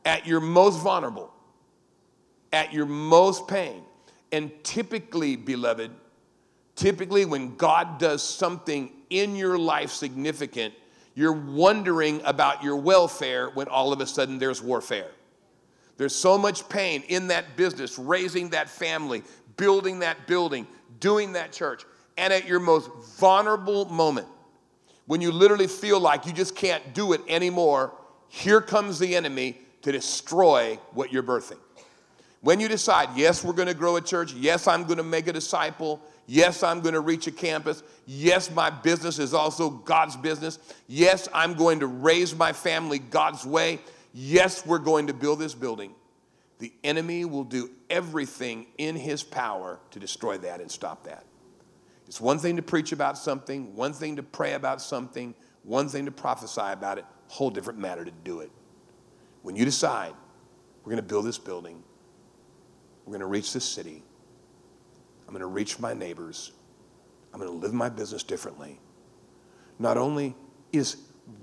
At 0.04 0.26
your 0.26 0.40
most 0.40 0.80
vulnerable, 0.80 1.30
at 2.52 2.72
your 2.72 2.86
most 2.86 3.46
pain, 3.46 3.82
and 4.32 4.50
typically, 4.64 5.36
beloved, 5.36 5.90
typically 6.80 7.26
when 7.26 7.56
God 7.56 7.98
does 7.98 8.22
something 8.22 8.90
in 9.10 9.36
your 9.36 9.58
life 9.58 9.90
significant, 9.90 10.72
You're 11.14 11.32
wondering 11.32 12.22
about 12.24 12.62
your 12.62 12.76
welfare 12.76 13.50
when 13.50 13.68
all 13.68 13.92
of 13.92 14.00
a 14.00 14.06
sudden 14.06 14.38
there's 14.38 14.62
warfare. 14.62 15.10
There's 15.96 16.14
so 16.14 16.38
much 16.38 16.66
pain 16.68 17.02
in 17.08 17.28
that 17.28 17.56
business, 17.56 17.98
raising 17.98 18.50
that 18.50 18.70
family, 18.70 19.22
building 19.56 19.98
that 19.98 20.26
building, 20.26 20.66
doing 20.98 21.34
that 21.34 21.52
church. 21.52 21.84
And 22.16 22.32
at 22.32 22.46
your 22.46 22.60
most 22.60 22.90
vulnerable 23.18 23.84
moment, 23.86 24.28
when 25.06 25.20
you 25.20 25.32
literally 25.32 25.66
feel 25.66 26.00
like 26.00 26.24
you 26.24 26.32
just 26.32 26.54
can't 26.54 26.94
do 26.94 27.12
it 27.12 27.20
anymore, 27.28 27.92
here 28.28 28.60
comes 28.60 28.98
the 28.98 29.14
enemy 29.16 29.58
to 29.82 29.92
destroy 29.92 30.78
what 30.92 31.12
you're 31.12 31.22
birthing. 31.22 31.58
When 32.40 32.60
you 32.60 32.68
decide, 32.68 33.10
yes, 33.14 33.44
we're 33.44 33.52
going 33.52 33.68
to 33.68 33.74
grow 33.74 33.96
a 33.96 34.00
church, 34.00 34.32
yes, 34.32 34.66
I'm 34.66 34.84
going 34.84 34.96
to 34.96 35.02
make 35.02 35.26
a 35.26 35.32
disciple, 35.32 36.00
yes, 36.30 36.62
I'm 36.62 36.80
going 36.80 36.94
to 36.94 37.00
reach 37.00 37.26
a 37.26 37.32
campus, 37.32 37.82
yes, 38.06 38.52
my 38.52 38.70
business 38.70 39.18
is 39.18 39.34
also 39.34 39.68
God's 39.68 40.16
business, 40.16 40.60
yes, 40.86 41.28
I'm 41.34 41.54
going 41.54 41.80
to 41.80 41.88
raise 41.88 42.36
my 42.36 42.52
family 42.52 43.00
God's 43.00 43.44
way, 43.44 43.80
yes, 44.14 44.64
we're 44.64 44.78
going 44.78 45.08
to 45.08 45.12
build 45.12 45.40
this 45.40 45.54
building, 45.54 45.92
the 46.60 46.72
enemy 46.84 47.24
will 47.24 47.42
do 47.42 47.70
everything 47.88 48.66
in 48.78 48.94
his 48.94 49.24
power 49.24 49.80
to 49.90 49.98
destroy 49.98 50.38
that 50.38 50.60
and 50.60 50.70
stop 50.70 51.02
that. 51.04 51.24
It's 52.06 52.20
one 52.20 52.38
thing 52.38 52.54
to 52.56 52.62
preach 52.62 52.92
about 52.92 53.18
something, 53.18 53.74
one 53.74 53.92
thing 53.92 54.14
to 54.14 54.22
pray 54.22 54.52
about 54.52 54.80
something, 54.80 55.34
one 55.64 55.88
thing 55.88 56.04
to 56.04 56.12
prophesy 56.12 56.60
about 56.60 56.98
it, 56.98 57.04
whole 57.26 57.50
different 57.50 57.80
matter 57.80 58.04
to 58.04 58.12
do 58.22 58.38
it. 58.38 58.52
When 59.42 59.56
you 59.56 59.64
decide, 59.64 60.12
we're 60.84 60.90
going 60.90 61.02
to 61.02 61.08
build 61.08 61.24
this 61.24 61.38
building, 61.38 61.82
we're 63.04 63.12
going 63.12 63.20
to 63.20 63.26
reach 63.26 63.52
this 63.52 63.64
city, 63.64 64.04
I'm 65.30 65.34
going 65.34 65.42
to 65.42 65.46
reach 65.46 65.78
my 65.78 65.94
neighbors, 65.94 66.50
I'm 67.32 67.38
going 67.38 67.52
to 67.52 67.56
live 67.56 67.72
my 67.72 67.88
business 67.88 68.24
differently. 68.24 68.80
Not 69.78 69.96
only 69.96 70.34
is 70.72 70.96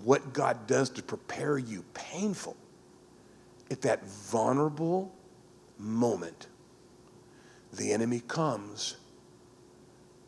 what 0.04 0.34
God 0.34 0.68
does 0.68 0.90
to 0.90 1.02
prepare 1.02 1.58
you 1.58 1.86
painful, 1.94 2.58
at 3.72 3.82
that 3.84 4.06
vulnerable 4.06 5.16
moment, 5.78 6.48
the 7.72 7.94
enemy 7.94 8.22
comes 8.28 8.98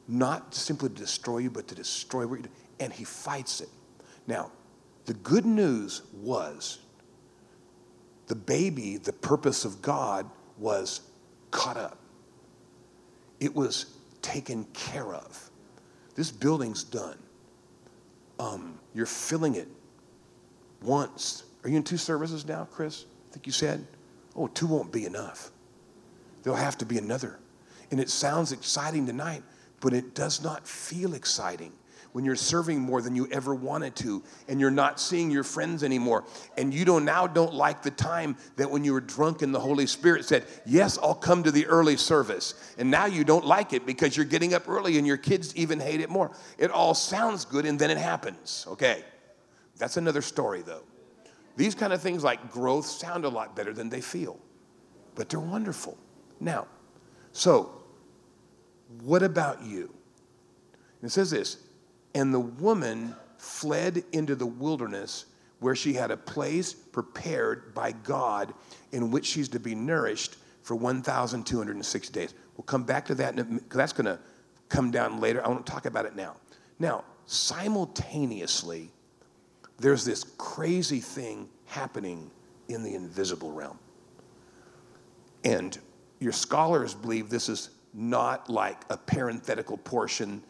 not 0.07 0.55
simply 0.55 0.87
to 0.87 0.95
destroy 0.95 1.39
you, 1.39 1.49
but 1.49 1.67
to 1.67 1.75
destroy 1.75 2.25
what 2.25 2.37
you 2.37 2.43
do, 2.43 2.49
and 2.79 2.93
he 2.93 3.03
fights 3.03 3.59
it. 3.59 3.67
Now, 4.25 4.53
the 5.03 5.15
good 5.15 5.45
news 5.45 6.03
was 6.13 6.79
the 8.27 8.35
baby, 8.35 8.95
the 8.95 9.11
purpose 9.11 9.65
of 9.65 9.81
God, 9.81 10.29
was 10.57 11.01
caught 11.51 11.75
up. 11.75 11.98
It 13.39 13.55
was 13.55 13.97
taken 14.21 14.65
care 14.73 15.13
of. 15.13 15.49
This 16.15 16.31
building's 16.31 16.83
done. 16.83 17.17
Um, 18.39 18.79
you're 18.93 19.05
filling 19.05 19.55
it 19.55 19.67
once. 20.81 21.43
Are 21.63 21.69
you 21.69 21.77
in 21.77 21.83
two 21.83 21.97
services 21.97 22.45
now, 22.45 22.67
Chris? 22.71 23.05
I 23.29 23.33
think 23.33 23.45
you 23.45 23.51
said. 23.51 23.85
Oh, 24.35 24.47
two 24.47 24.67
won't 24.67 24.91
be 24.91 25.05
enough. 25.05 25.51
There'll 26.43 26.57
have 26.57 26.77
to 26.79 26.85
be 26.85 26.97
another. 26.97 27.39
And 27.91 27.99
it 27.99 28.09
sounds 28.09 28.51
exciting 28.51 29.05
tonight, 29.05 29.43
but 29.81 29.93
it 29.93 30.13
does 30.13 30.43
not 30.43 30.67
feel 30.67 31.13
exciting 31.13 31.73
when 32.11 32.25
you're 32.25 32.35
serving 32.35 32.79
more 32.79 33.01
than 33.01 33.15
you 33.15 33.27
ever 33.31 33.53
wanted 33.53 33.95
to 33.95 34.23
and 34.47 34.59
you're 34.59 34.71
not 34.71 34.99
seeing 34.99 35.29
your 35.29 35.43
friends 35.43 35.83
anymore 35.83 36.25
and 36.57 36.73
you 36.73 36.85
don't 36.85 37.05
now 37.05 37.27
don't 37.27 37.53
like 37.53 37.83
the 37.83 37.91
time 37.91 38.35
that 38.55 38.69
when 38.69 38.83
you 38.83 38.93
were 38.93 39.01
drunk 39.01 39.41
and 39.41 39.53
the 39.53 39.59
holy 39.59 39.85
spirit 39.85 40.25
said 40.25 40.45
yes 40.65 40.97
i'll 40.99 41.13
come 41.13 41.43
to 41.43 41.51
the 41.51 41.65
early 41.67 41.95
service 41.97 42.73
and 42.77 42.89
now 42.89 43.05
you 43.05 43.23
don't 43.23 43.45
like 43.45 43.73
it 43.73 43.85
because 43.85 44.15
you're 44.15 44.25
getting 44.25 44.53
up 44.53 44.67
early 44.67 44.97
and 44.97 45.05
your 45.05 45.17
kids 45.17 45.55
even 45.55 45.79
hate 45.79 45.99
it 46.01 46.09
more. 46.09 46.31
It 46.57 46.71
all 46.71 46.93
sounds 46.93 47.45
good 47.45 47.65
and 47.65 47.77
then 47.77 47.91
it 47.91 47.97
happens 47.97 48.65
okay? 48.69 49.03
That's 49.77 49.97
another 49.97 50.21
story 50.21 50.61
though. 50.61 50.83
These 51.55 51.75
kind 51.75 51.93
of 51.93 52.01
things 52.01 52.23
like 52.23 52.51
growth 52.51 52.85
sound 52.85 53.25
a 53.25 53.29
lot 53.29 53.55
better 53.55 53.73
than 53.73 53.89
they 53.89 54.01
feel 54.01 54.39
but 55.15 55.29
they're 55.29 55.39
wonderful. 55.39 55.97
Now 56.39 56.67
so 57.31 57.71
what 59.03 59.21
about 59.21 59.63
you? 59.63 59.93
It 61.03 61.11
says 61.11 61.29
this 61.29 61.57
and 62.13 62.33
the 62.33 62.39
woman 62.39 63.15
fled 63.37 64.03
into 64.11 64.35
the 64.35 64.45
wilderness 64.45 65.25
where 65.59 65.75
she 65.75 65.93
had 65.93 66.11
a 66.11 66.17
place 66.17 66.73
prepared 66.73 67.73
by 67.73 67.91
God 67.91 68.53
in 68.91 69.11
which 69.11 69.25
she's 69.25 69.49
to 69.49 69.59
be 69.59 69.75
nourished 69.75 70.37
for 70.63 70.75
1,206 70.75 72.09
days. 72.09 72.33
We'll 72.55 72.63
come 72.63 72.83
back 72.83 73.05
to 73.05 73.15
that 73.15 73.35
because 73.35 73.77
that's 73.77 73.93
going 73.93 74.05
to 74.05 74.19
come 74.69 74.91
down 74.91 75.19
later. 75.19 75.43
I 75.43 75.49
want 75.49 75.65
to 75.65 75.71
talk 75.71 75.85
about 75.85 76.05
it 76.05 76.15
now. 76.15 76.35
Now, 76.79 77.03
simultaneously, 77.25 78.91
there's 79.77 80.05
this 80.05 80.23
crazy 80.37 80.99
thing 80.99 81.49
happening 81.65 82.29
in 82.67 82.83
the 82.83 82.95
invisible 82.95 83.51
realm. 83.51 83.79
And 85.43 85.77
your 86.19 86.33
scholars 86.33 86.93
believe 86.93 87.29
this 87.29 87.49
is 87.49 87.69
not 87.93 88.49
like 88.49 88.81
a 88.89 88.97
parenthetical 88.97 89.77
portion 89.77 90.43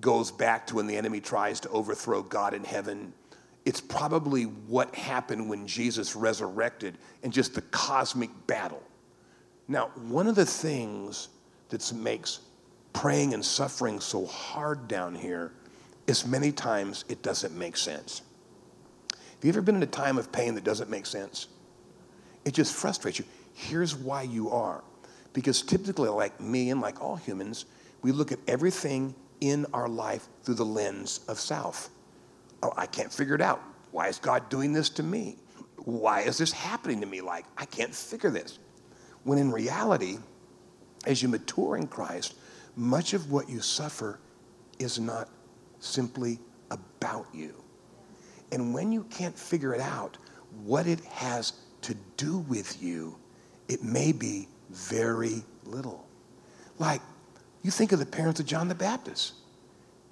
goes 0.00 0.30
back 0.30 0.66
to 0.68 0.76
when 0.76 0.86
the 0.86 0.96
enemy 0.96 1.20
tries 1.20 1.60
to 1.60 1.68
overthrow 1.70 2.22
God 2.22 2.54
in 2.54 2.64
heaven. 2.64 3.12
It's 3.64 3.80
probably 3.80 4.44
what 4.44 4.94
happened 4.94 5.48
when 5.48 5.66
Jesus 5.66 6.16
resurrected 6.16 6.96
and 7.22 7.32
just 7.32 7.54
the 7.54 7.62
cosmic 7.62 8.30
battle. 8.46 8.82
Now, 9.68 9.90
one 10.08 10.26
of 10.26 10.34
the 10.34 10.46
things 10.46 11.28
that 11.68 11.92
makes 11.92 12.40
praying 12.92 13.34
and 13.34 13.44
suffering 13.44 14.00
so 14.00 14.26
hard 14.26 14.88
down 14.88 15.14
here 15.14 15.52
is 16.06 16.26
many 16.26 16.50
times 16.50 17.04
it 17.08 17.22
doesn't 17.22 17.56
make 17.56 17.76
sense. 17.76 18.22
Have 19.12 19.44
you 19.44 19.50
ever 19.50 19.62
been 19.62 19.76
in 19.76 19.82
a 19.82 19.86
time 19.86 20.18
of 20.18 20.32
pain 20.32 20.54
that 20.56 20.64
doesn't 20.64 20.90
make 20.90 21.06
sense? 21.06 21.46
It 22.44 22.52
just 22.52 22.74
frustrates 22.74 23.18
you. 23.18 23.24
Here's 23.54 23.94
why 23.94 24.22
you 24.22 24.50
are. 24.50 24.82
Because 25.32 25.62
typically, 25.62 26.08
like 26.08 26.40
me 26.40 26.70
and 26.70 26.80
like 26.80 27.00
all 27.00 27.16
humans, 27.16 27.66
we 28.02 28.10
look 28.10 28.32
at 28.32 28.38
everything 28.48 29.14
in 29.40 29.66
our 29.72 29.88
life 29.88 30.28
through 30.42 30.54
the 30.54 30.64
lens 30.64 31.20
of 31.28 31.38
self. 31.38 31.90
Oh, 32.62 32.72
I 32.76 32.86
can't 32.86 33.12
figure 33.12 33.34
it 33.34 33.40
out. 33.40 33.62
Why 33.90 34.08
is 34.08 34.18
God 34.18 34.48
doing 34.48 34.72
this 34.72 34.88
to 34.90 35.02
me? 35.02 35.36
Why 35.84 36.20
is 36.20 36.38
this 36.38 36.52
happening 36.52 37.00
to 37.00 37.06
me? 37.06 37.20
Like, 37.20 37.46
I 37.56 37.64
can't 37.64 37.94
figure 37.94 38.30
this. 38.30 38.58
When 39.24 39.38
in 39.38 39.50
reality, 39.50 40.18
as 41.06 41.22
you 41.22 41.28
mature 41.28 41.76
in 41.76 41.86
Christ, 41.86 42.34
much 42.76 43.14
of 43.14 43.30
what 43.30 43.48
you 43.48 43.60
suffer 43.60 44.20
is 44.78 44.98
not 44.98 45.28
simply 45.80 46.38
about 46.70 47.26
you. 47.32 47.54
And 48.52 48.74
when 48.74 48.92
you 48.92 49.04
can't 49.04 49.38
figure 49.38 49.74
it 49.74 49.80
out, 49.80 50.18
what 50.64 50.86
it 50.86 51.00
has 51.04 51.54
to 51.82 51.94
do 52.16 52.38
with 52.38 52.82
you, 52.82 53.16
it 53.68 53.82
may 53.82 54.12
be 54.12 54.48
very 54.70 55.42
little. 55.64 56.06
Like, 56.78 57.00
you 57.62 57.70
think 57.70 57.92
of 57.92 57.98
the 57.98 58.06
parents 58.06 58.40
of 58.40 58.46
John 58.46 58.68
the 58.68 58.74
Baptist, 58.74 59.34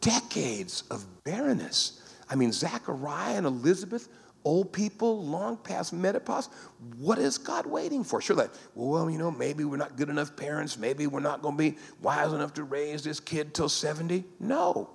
decades 0.00 0.84
of 0.90 1.04
barrenness. 1.24 2.14
I 2.28 2.34
mean, 2.34 2.52
Zachariah 2.52 3.36
and 3.36 3.46
Elizabeth, 3.46 4.08
old 4.44 4.72
people, 4.72 5.24
long 5.24 5.56
past 5.56 5.92
menopause. 5.92 6.48
What 6.96 7.18
is 7.18 7.38
God 7.38 7.66
waiting 7.66 8.04
for? 8.04 8.20
Sure, 8.20 8.36
like, 8.36 8.50
well, 8.74 9.10
you 9.10 9.18
know, 9.18 9.30
maybe 9.30 9.64
we're 9.64 9.76
not 9.76 9.96
good 9.96 10.08
enough 10.08 10.36
parents. 10.36 10.78
Maybe 10.78 11.06
we're 11.06 11.20
not 11.20 11.42
going 11.42 11.56
to 11.56 11.70
be 11.70 11.78
wise 12.02 12.32
enough 12.32 12.54
to 12.54 12.64
raise 12.64 13.02
this 13.02 13.20
kid 13.20 13.54
till 13.54 13.68
70. 13.68 14.24
No. 14.40 14.90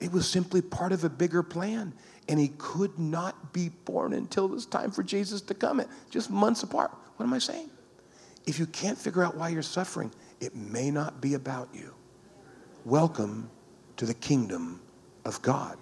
It 0.00 0.12
was 0.12 0.28
simply 0.28 0.60
part 0.60 0.92
of 0.92 1.04
a 1.04 1.08
bigger 1.08 1.42
plan. 1.42 1.94
And 2.28 2.38
he 2.38 2.48
could 2.58 2.98
not 2.98 3.52
be 3.52 3.70
born 3.84 4.12
until 4.12 4.48
was 4.48 4.66
time 4.66 4.90
for 4.90 5.02
Jesus 5.02 5.40
to 5.42 5.54
come, 5.54 5.82
just 6.10 6.30
months 6.30 6.62
apart. 6.62 6.92
What 7.16 7.26
am 7.26 7.32
I 7.32 7.38
saying? 7.38 7.68
If 8.46 8.58
you 8.58 8.66
can't 8.66 8.98
figure 8.98 9.24
out 9.24 9.36
why 9.36 9.48
you're 9.48 9.62
suffering, 9.62 10.12
it 10.42 10.56
may 10.56 10.90
not 10.90 11.20
be 11.20 11.34
about 11.34 11.68
you. 11.72 11.94
Welcome 12.84 13.48
to 13.96 14.04
the 14.04 14.14
kingdom 14.14 14.80
of 15.24 15.40
God. 15.40 15.78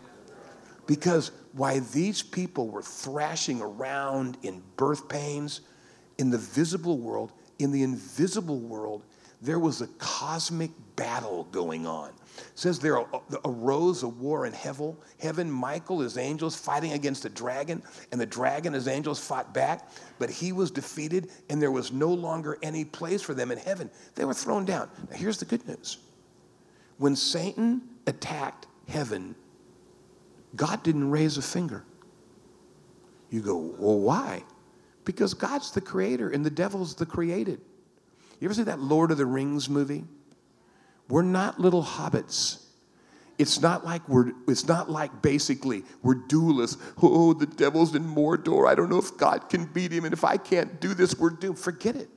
Because 0.87 1.33
why 1.55 1.79
these 1.79 2.23
people 2.23 2.69
were 2.69 2.83
thrashing 2.83 3.62
around 3.62 4.37
in 4.43 4.62
birth 4.76 5.09
pains 5.09 5.62
in 6.19 6.29
the 6.29 6.37
visible 6.37 6.99
world, 6.99 7.33
in 7.59 7.73
the 7.73 7.83
invisible 7.83 8.59
world, 8.59 9.02
there 9.40 9.59
was 9.59 9.81
a 9.81 9.87
cosmic 9.97 10.73
battle 10.95 11.45
going 11.45 11.87
on. 11.87 12.12
Says 12.55 12.79
there 12.79 13.05
arose 13.45 14.03
a 14.03 14.09
war 14.09 14.47
in 14.47 14.53
heaven. 14.53 14.97
Heaven, 15.19 15.51
Michael, 15.51 16.01
his 16.01 16.17
angels 16.17 16.57
fighting 16.57 16.93
against 16.93 17.23
the 17.23 17.29
dragon, 17.29 17.83
and 18.13 18.21
the 18.21 18.27
dragon, 18.27 18.73
his 18.73 18.89
angels 18.89 19.19
fought 19.19 19.53
back, 19.53 19.91
but 20.19 20.31
he 20.31 20.53
was 20.53 20.71
defeated, 20.71 21.31
and 21.49 21.61
there 21.61 21.71
was 21.71 21.93
no 21.93 22.09
longer 22.09 22.59
any 22.63 22.85
place 22.85 23.23
for 23.23 23.35
them 23.35 23.51
in 23.51 23.59
heaven. 23.59 23.91
They 24.15 24.25
were 24.25 24.35
thrown 24.35 24.65
down. 24.65 24.89
Now, 25.11 25.17
here's 25.17 25.39
the 25.39 25.45
good 25.45 25.67
news 25.67 25.99
when 26.99 27.17
Satan 27.17 27.83
attacked 28.07 28.67
heaven, 28.87 29.35
God 30.55 30.83
didn't 30.83 31.11
raise 31.11 31.39
a 31.39 31.43
finger. 31.43 31.85
You 33.31 33.41
go, 33.41 33.57
well, 33.57 33.99
why? 33.99 34.45
Because 35.05 35.33
God's 35.33 35.71
the 35.71 35.81
creator 35.81 36.31
and 36.31 36.45
the 36.45 36.51
devil's 36.51 36.95
the 36.95 37.07
created. 37.07 37.61
You 38.39 38.47
ever 38.47 38.55
see 38.55 38.65
that 38.65 38.81
Lord 38.81 39.11
of 39.11 39.19
the 39.19 39.27
Rings 39.27 39.69
movie? 39.69 40.05
We're 41.11 41.23
not 41.23 41.61
little 41.61 41.83
hobbits. 41.83 42.64
It's 43.37 43.61
not 43.61 43.85
like 43.85 44.09
we're, 44.09 44.33
it's 44.47 44.69
not 44.69 44.88
like 44.88 45.23
basically 45.23 45.83
we're 46.02 46.14
dualists. 46.14 46.81
Oh, 47.02 47.33
the 47.33 47.47
devil's 47.47 47.95
in 47.95 48.05
Mordor. 48.05 48.69
I 48.69 48.75
don't 48.75 48.88
know 48.88 48.99
if 48.99 49.17
God 49.17 49.49
can 49.49 49.64
beat 49.64 49.93
him. 49.93 50.05
And 50.05 50.12
if 50.12 50.25
I 50.25 50.37
can't 50.37 50.81
do 50.81 50.95
this, 50.95 51.19
we're 51.19 51.31
doomed. 51.31 51.59
Forget 51.59 51.97
it. 51.97 52.09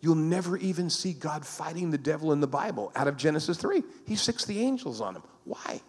You'll 0.00 0.14
never 0.14 0.56
even 0.56 0.90
see 0.90 1.12
God 1.12 1.46
fighting 1.46 1.90
the 1.90 1.98
devil 1.98 2.32
in 2.32 2.40
the 2.40 2.46
Bible 2.46 2.90
out 2.96 3.08
of 3.08 3.16
Genesis 3.16 3.56
3. 3.58 3.82
He 4.06 4.14
sics 4.14 4.46
the 4.46 4.60
angels 4.60 5.00
on 5.00 5.16
him. 5.16 5.22
Why? 5.44 5.80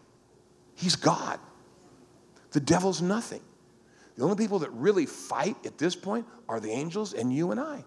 He's 0.76 0.96
God. 0.96 1.40
The 2.52 2.60
devil's 2.60 3.02
nothing. 3.02 3.42
The 4.18 4.24
only 4.24 4.36
people 4.36 4.60
that 4.60 4.72
really 4.72 5.06
fight 5.06 5.58
at 5.66 5.78
this 5.78 5.96
point 5.96 6.28
are 6.50 6.60
the 6.60 6.70
angels 6.70 7.14
and 7.14 7.34
you 7.34 7.52
and 7.52 7.60
I. 7.60 7.84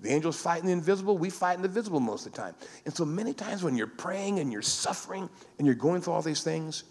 The 0.00 0.10
angels 0.10 0.40
fight 0.40 0.60
in 0.60 0.66
the 0.66 0.72
invisible, 0.72 1.18
we 1.18 1.30
fight 1.30 1.56
in 1.56 1.62
the 1.62 1.68
visible 1.68 2.00
most 2.00 2.26
of 2.26 2.32
the 2.32 2.38
time. 2.38 2.54
And 2.84 2.94
so 2.94 3.04
many 3.04 3.32
times 3.32 3.64
when 3.64 3.76
you're 3.76 3.88
praying 3.88 4.38
and 4.38 4.52
you're 4.52 4.62
suffering 4.62 5.28
and 5.58 5.66
you're 5.66 5.74
going 5.74 6.00
through 6.00 6.12
all 6.12 6.22
these 6.22 6.42
things, 6.42 6.84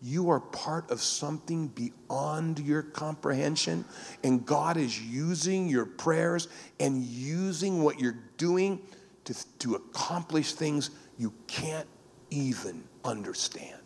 you 0.00 0.30
are 0.30 0.40
part 0.40 0.90
of 0.90 1.00
something 1.00 1.68
beyond 1.68 2.58
your 2.58 2.82
comprehension. 2.82 3.84
And 4.22 4.44
God 4.44 4.76
is 4.76 5.00
using 5.00 5.68
your 5.68 5.86
prayers 5.86 6.48
and 6.80 7.02
using 7.02 7.82
what 7.82 8.00
you're 8.00 8.18
doing 8.36 8.80
to, 9.24 9.58
to 9.60 9.74
accomplish 9.74 10.52
things 10.52 10.90
you 11.18 11.32
can't 11.46 11.88
even 12.30 12.84
understand. 13.04 13.80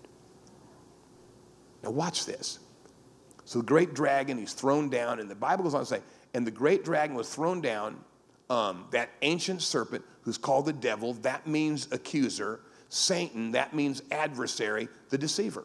Now, 1.82 1.90
watch 1.90 2.26
this. 2.26 2.58
So, 3.44 3.60
the 3.60 3.66
great 3.66 3.94
dragon, 3.94 4.36
he's 4.38 4.52
thrown 4.52 4.90
down, 4.90 5.20
and 5.20 5.30
the 5.30 5.34
Bible 5.34 5.64
goes 5.64 5.74
on 5.74 5.80
to 5.80 5.86
say, 5.86 6.00
and 6.34 6.46
the 6.46 6.50
great 6.50 6.84
dragon 6.84 7.16
was 7.16 7.32
thrown 7.32 7.60
down 7.60 7.96
um, 8.50 8.86
that 8.90 9.10
ancient 9.22 9.62
serpent 9.62 10.04
who's 10.22 10.38
called 10.38 10.66
the 10.66 10.72
devil, 10.72 11.14
that 11.14 11.46
means 11.46 11.88
accuser. 11.92 12.60
Satan, 12.88 13.52
that 13.52 13.74
means 13.74 14.02
adversary, 14.10 14.88
the 15.10 15.18
deceiver. 15.18 15.64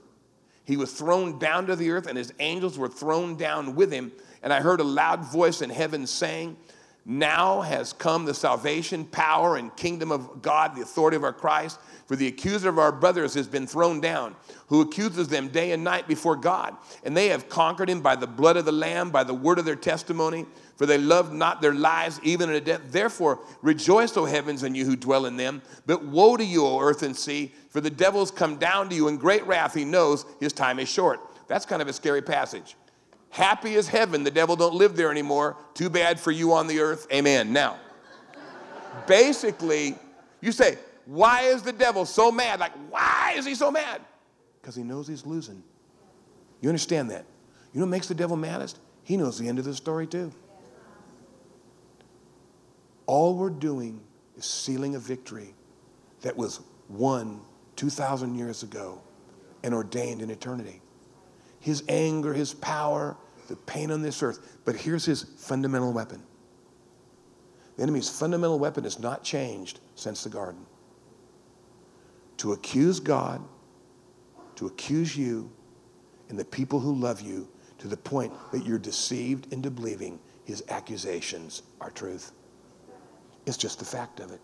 He 0.65 0.77
was 0.77 0.93
thrown 0.93 1.39
down 1.39 1.67
to 1.67 1.75
the 1.75 1.91
earth, 1.91 2.07
and 2.07 2.17
his 2.17 2.33
angels 2.39 2.77
were 2.77 2.89
thrown 2.89 3.35
down 3.35 3.75
with 3.75 3.91
him. 3.91 4.11
And 4.41 4.51
I 4.51 4.61
heard 4.61 4.79
a 4.79 4.85
loud 4.85 5.23
voice 5.25 5.61
in 5.61 5.69
heaven 5.69 6.07
saying, 6.07 6.57
Now 7.05 7.61
has 7.61 7.93
come 7.93 8.25
the 8.25 8.33
salvation, 8.33 9.05
power, 9.05 9.57
and 9.57 9.75
kingdom 9.75 10.11
of 10.11 10.41
God, 10.41 10.75
the 10.75 10.81
authority 10.81 11.17
of 11.17 11.23
our 11.23 11.33
Christ. 11.33 11.79
For 12.07 12.15
the 12.15 12.27
accuser 12.27 12.69
of 12.69 12.79
our 12.79 12.91
brothers 12.91 13.33
has 13.33 13.47
been 13.47 13.67
thrown 13.67 13.99
down, 13.99 14.35
who 14.67 14.81
accuses 14.81 15.27
them 15.27 15.49
day 15.49 15.71
and 15.71 15.83
night 15.83 16.07
before 16.07 16.35
God. 16.35 16.75
And 17.03 17.15
they 17.15 17.27
have 17.27 17.49
conquered 17.49 17.89
him 17.89 18.01
by 18.01 18.15
the 18.15 18.27
blood 18.27 18.57
of 18.57 18.65
the 18.65 18.71
Lamb, 18.71 19.09
by 19.09 19.23
the 19.23 19.33
word 19.33 19.59
of 19.59 19.65
their 19.65 19.75
testimony 19.75 20.45
for 20.75 20.85
they 20.85 20.97
love 20.97 21.33
not 21.33 21.61
their 21.61 21.73
lives 21.73 22.19
even 22.23 22.49
unto 22.49 22.61
death. 22.61 22.81
Therefore, 22.87 23.39
rejoice, 23.61 24.15
O 24.17 24.25
heavens, 24.25 24.63
and 24.63 24.75
you 24.75 24.85
who 24.85 24.95
dwell 24.95 25.25
in 25.25 25.37
them. 25.37 25.61
But 25.85 26.03
woe 26.03 26.35
to 26.37 26.43
you, 26.43 26.65
O 26.65 26.79
earth 26.79 27.03
and 27.03 27.15
sea, 27.15 27.53
for 27.69 27.81
the 27.81 27.89
devil's 27.89 28.31
come 28.31 28.57
down 28.57 28.89
to 28.89 28.95
you 28.95 29.07
in 29.07 29.17
great 29.17 29.45
wrath. 29.45 29.73
He 29.73 29.85
knows 29.85 30.25
his 30.39 30.53
time 30.53 30.79
is 30.79 30.89
short. 30.89 31.19
That's 31.47 31.65
kind 31.65 31.81
of 31.81 31.87
a 31.87 31.93
scary 31.93 32.21
passage. 32.21 32.75
Happy 33.29 33.75
is 33.75 33.87
heaven. 33.87 34.23
The 34.23 34.31
devil 34.31 34.55
don't 34.55 34.75
live 34.75 34.95
there 34.95 35.11
anymore. 35.11 35.57
Too 35.73 35.89
bad 35.89 36.19
for 36.19 36.31
you 36.31 36.53
on 36.53 36.67
the 36.67 36.79
earth. 36.79 37.07
Amen. 37.11 37.51
Now, 37.51 37.77
basically, 39.07 39.95
you 40.41 40.51
say, 40.51 40.77
why 41.05 41.41
is 41.41 41.63
the 41.63 41.73
devil 41.73 42.05
so 42.05 42.31
mad? 42.31 42.59
Like, 42.59 42.73
why 42.89 43.33
is 43.35 43.45
he 43.45 43.55
so 43.55 43.71
mad? 43.71 44.01
Because 44.61 44.75
he 44.75 44.83
knows 44.83 45.07
he's 45.07 45.25
losing. 45.25 45.63
You 46.61 46.69
understand 46.69 47.09
that? 47.11 47.25
You 47.73 47.79
know 47.79 47.85
what 47.85 47.91
makes 47.91 48.07
the 48.07 48.15
devil 48.15 48.37
maddest? 48.37 48.79
He 49.03 49.17
knows 49.17 49.37
the 49.37 49.47
end 49.47 49.59
of 49.59 49.65
the 49.65 49.73
story 49.73 50.07
too. 50.07 50.31
All 53.05 53.35
we're 53.35 53.49
doing 53.49 54.01
is 54.37 54.45
sealing 54.45 54.95
a 54.95 54.99
victory 54.99 55.53
that 56.21 56.35
was 56.35 56.61
won 56.89 57.41
2,000 57.75 58.35
years 58.35 58.63
ago 58.63 59.01
and 59.63 59.73
ordained 59.73 60.21
in 60.21 60.29
eternity. 60.29 60.81
His 61.59 61.83
anger, 61.87 62.33
his 62.33 62.53
power, 62.53 63.17
the 63.47 63.55
pain 63.55 63.91
on 63.91 64.01
this 64.01 64.21
earth. 64.23 64.57
But 64.65 64.75
here's 64.75 65.05
his 65.05 65.23
fundamental 65.37 65.91
weapon 65.91 66.23
the 67.75 67.83
enemy's 67.83 68.09
fundamental 68.09 68.59
weapon 68.59 68.83
has 68.83 68.99
not 68.99 69.23
changed 69.23 69.79
since 69.95 70.23
the 70.23 70.29
garden 70.29 70.65
to 72.37 72.53
accuse 72.53 72.99
God, 72.99 73.41
to 74.55 74.67
accuse 74.67 75.15
you, 75.15 75.51
and 76.29 76.37
the 76.37 76.45
people 76.45 76.79
who 76.79 76.93
love 76.93 77.21
you 77.21 77.47
to 77.79 77.87
the 77.87 77.97
point 77.97 78.33
that 78.51 78.65
you're 78.65 78.77
deceived 78.77 79.51
into 79.51 79.71
believing 79.71 80.19
his 80.45 80.63
accusations 80.69 81.63
are 81.79 81.89
truth. 81.89 82.31
It's 83.45 83.57
just 83.57 83.79
the 83.79 83.85
fact 83.85 84.19
of 84.19 84.31
it. 84.31 84.41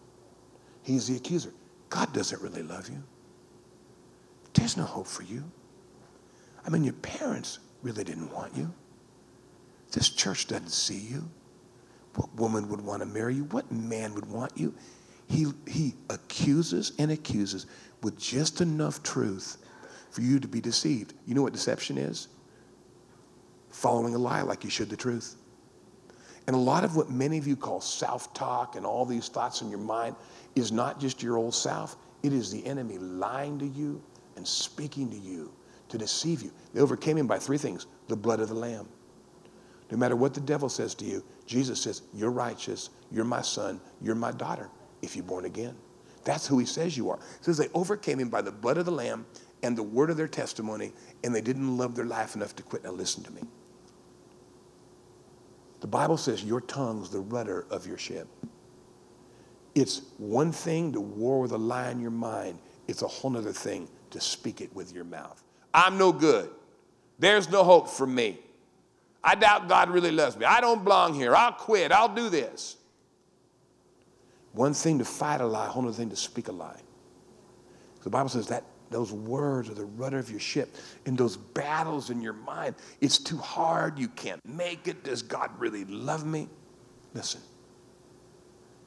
He's 0.83 1.07
the 1.07 1.15
accuser. 1.15 1.53
God 1.89 2.13
doesn't 2.13 2.41
really 2.41 2.63
love 2.63 2.89
you. 2.89 3.01
There's 4.53 4.77
no 4.77 4.83
hope 4.83 5.07
for 5.07 5.23
you. 5.23 5.43
I 6.65 6.69
mean, 6.69 6.83
your 6.83 6.93
parents 6.93 7.59
really 7.81 8.03
didn't 8.03 8.31
want 8.33 8.55
you. 8.55 8.71
This 9.91 10.09
church 10.09 10.47
doesn't 10.47 10.69
see 10.69 10.97
you. 10.97 11.29
What 12.15 12.33
woman 12.35 12.67
would 12.69 12.81
want 12.81 13.01
to 13.01 13.05
marry 13.05 13.35
you? 13.35 13.43
What 13.45 13.71
man 13.71 14.13
would 14.15 14.25
want 14.25 14.57
you? 14.57 14.73
He, 15.27 15.47
he 15.67 15.93
accuses 16.09 16.93
and 16.99 17.12
accuses 17.12 17.67
with 18.01 18.17
just 18.17 18.62
enough 18.62 19.03
truth 19.03 19.57
for 20.12 20.21
you 20.21 20.39
to 20.39 20.47
be 20.47 20.59
deceived. 20.59 21.13
You 21.25 21.35
know 21.35 21.43
what 21.43 21.53
deception 21.53 21.97
is? 21.97 22.27
Following 23.69 24.15
a 24.15 24.17
lie 24.17 24.41
like 24.41 24.63
you 24.63 24.69
should 24.69 24.89
the 24.89 24.97
truth. 24.97 25.35
And 26.49 26.55
a 26.55 26.59
lot 26.59 26.83
of 26.83 26.95
what 26.95 27.12
many 27.12 27.38
of 27.38 27.45
you 27.45 27.55
call 27.55 27.79
self 27.79 28.33
talk 28.33 28.75
and 28.75 28.83
all 28.83 29.05
these 29.05 29.27
thoughts 29.27 29.62
in 29.62 29.69
your 29.69 29.77
mind 29.77 30.15
is 30.55 30.71
not 30.71 30.99
just 30.99 31.21
your 31.21 31.38
old 31.38 31.53
self, 31.53 31.95
it 32.23 32.33
is 32.33 32.51
the 32.51 32.65
enemy 32.65 32.97
lying 32.97 33.59
to 33.59 33.67
you 33.67 34.01
and 34.35 34.47
speaking 34.47 35.12
to 35.12 35.15
you 35.15 35.53
to 35.89 35.99
deceive 35.99 36.41
you. 36.41 36.51
They 36.73 36.81
overcame 36.81 37.19
him 37.19 37.27
by 37.27 37.38
three 37.38 37.59
things 37.59 37.85
the 38.07 38.15
blood 38.15 38.39
of 38.39 38.49
the 38.49 38.55
Lamb. 38.55 38.89
No 39.91 39.97
matter 39.99 40.15
what 40.15 40.33
the 40.33 40.41
devil 40.41 40.69
says 40.69 40.95
to 40.95 41.05
you, 41.05 41.23
Jesus 41.45 41.83
says, 41.83 42.01
You're 42.15 42.31
righteous, 42.31 42.89
you're 43.12 43.25
my 43.25 43.43
son, 43.43 43.79
you're 44.01 44.15
my 44.15 44.31
daughter, 44.31 44.71
if 45.03 45.15
you're 45.15 45.25
born 45.25 45.45
again. 45.45 45.75
That's 46.23 46.47
who 46.47 46.57
he 46.57 46.65
says 46.65 46.97
you 46.97 47.12
are. 47.12 47.19
He 47.38 47.43
says 47.43 47.59
they 47.59 47.69
overcame 47.75 48.19
him 48.19 48.29
by 48.29 48.41
the 48.41 48.51
blood 48.51 48.79
of 48.79 48.85
the 48.85 48.91
Lamb 48.91 49.27
and 49.62 49.77
the 49.77 49.83
word 49.83 50.09
of 50.09 50.17
their 50.17 50.27
testimony, 50.27 50.93
and 51.23 51.35
they 51.35 51.41
didn't 51.41 51.77
love 51.77 51.93
their 51.93 52.05
life 52.05 52.33
enough 52.33 52.55
to 52.55 52.63
quit. 52.63 52.85
Now, 52.85 52.93
listen 52.93 53.23
to 53.25 53.31
me. 53.33 53.43
The 55.79 55.87
Bible 55.87 56.17
says 56.17 56.43
your 56.43 56.61
tongue's 56.61 57.09
the 57.09 57.19
rudder 57.19 57.65
of 57.69 57.87
your 57.87 57.97
ship. 57.97 58.27
It's 59.75 60.01
one 60.17 60.51
thing 60.51 60.91
to 60.93 60.99
war 60.99 61.39
with 61.39 61.51
a 61.51 61.57
lie 61.57 61.89
in 61.91 61.99
your 61.99 62.11
mind, 62.11 62.59
it's 62.87 63.01
a 63.01 63.07
whole 63.07 63.37
other 63.37 63.53
thing 63.53 63.87
to 64.09 64.19
speak 64.19 64.61
it 64.61 64.73
with 64.75 64.93
your 64.93 65.03
mouth. 65.03 65.41
I'm 65.73 65.97
no 65.97 66.11
good. 66.11 66.49
There's 67.19 67.49
no 67.49 67.63
hope 67.63 67.87
for 67.87 68.07
me. 68.07 68.39
I 69.23 69.35
doubt 69.35 69.67
God 69.67 69.89
really 69.89 70.11
loves 70.11 70.37
me. 70.37 70.45
I 70.45 70.61
don't 70.61 70.83
belong 70.83 71.13
here. 71.13 71.35
I'll 71.35 71.51
quit. 71.51 71.91
I'll 71.91 72.13
do 72.13 72.29
this. 72.29 72.77
One 74.53 74.73
thing 74.73 74.97
to 74.99 75.05
fight 75.05 75.41
a 75.41 75.45
lie, 75.45 75.67
whole 75.67 75.83
other 75.83 75.93
thing 75.93 76.09
to 76.09 76.15
speak 76.15 76.47
a 76.47 76.51
lie. 76.51 76.79
The 78.03 78.09
Bible 78.09 78.29
says 78.29 78.47
that 78.47 78.63
those 78.89 79.12
words 79.12 79.69
are 79.69 79.75
the 79.75 79.86
rudder 79.86 80.17
of 80.17 80.32
your 80.32 80.39
ship. 80.39 80.75
In 81.06 81.15
those 81.15 81.38
battles 81.38 82.10
in 82.10 82.21
your 82.21 82.34
mind, 82.34 82.75
it's 83.02 83.17
too 83.17 83.38
hard. 83.38 83.99
You 83.99 84.08
can't 84.10 84.43
make 84.45 84.88
it. 84.88 85.04
Does 85.04 85.21
God 85.21 85.52
really 85.60 85.86
love 85.86 86.25
me? 86.25 86.47
Listen, 87.13 87.41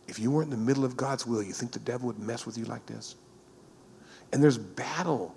if 0.08 0.18
you 0.18 0.30
weren't 0.30 0.52
in 0.52 0.58
the 0.58 0.64
middle 0.64 0.84
of 0.84 0.96
God's 0.96 1.26
will, 1.26 1.42
you 1.42 1.52
think 1.52 1.72
the 1.72 1.78
devil 1.78 2.08
would 2.08 2.18
mess 2.18 2.46
with 2.46 2.58
you 2.58 2.64
like 2.64 2.84
this? 2.86 3.14
And 4.32 4.42
there's 4.42 4.58
battle 4.58 5.34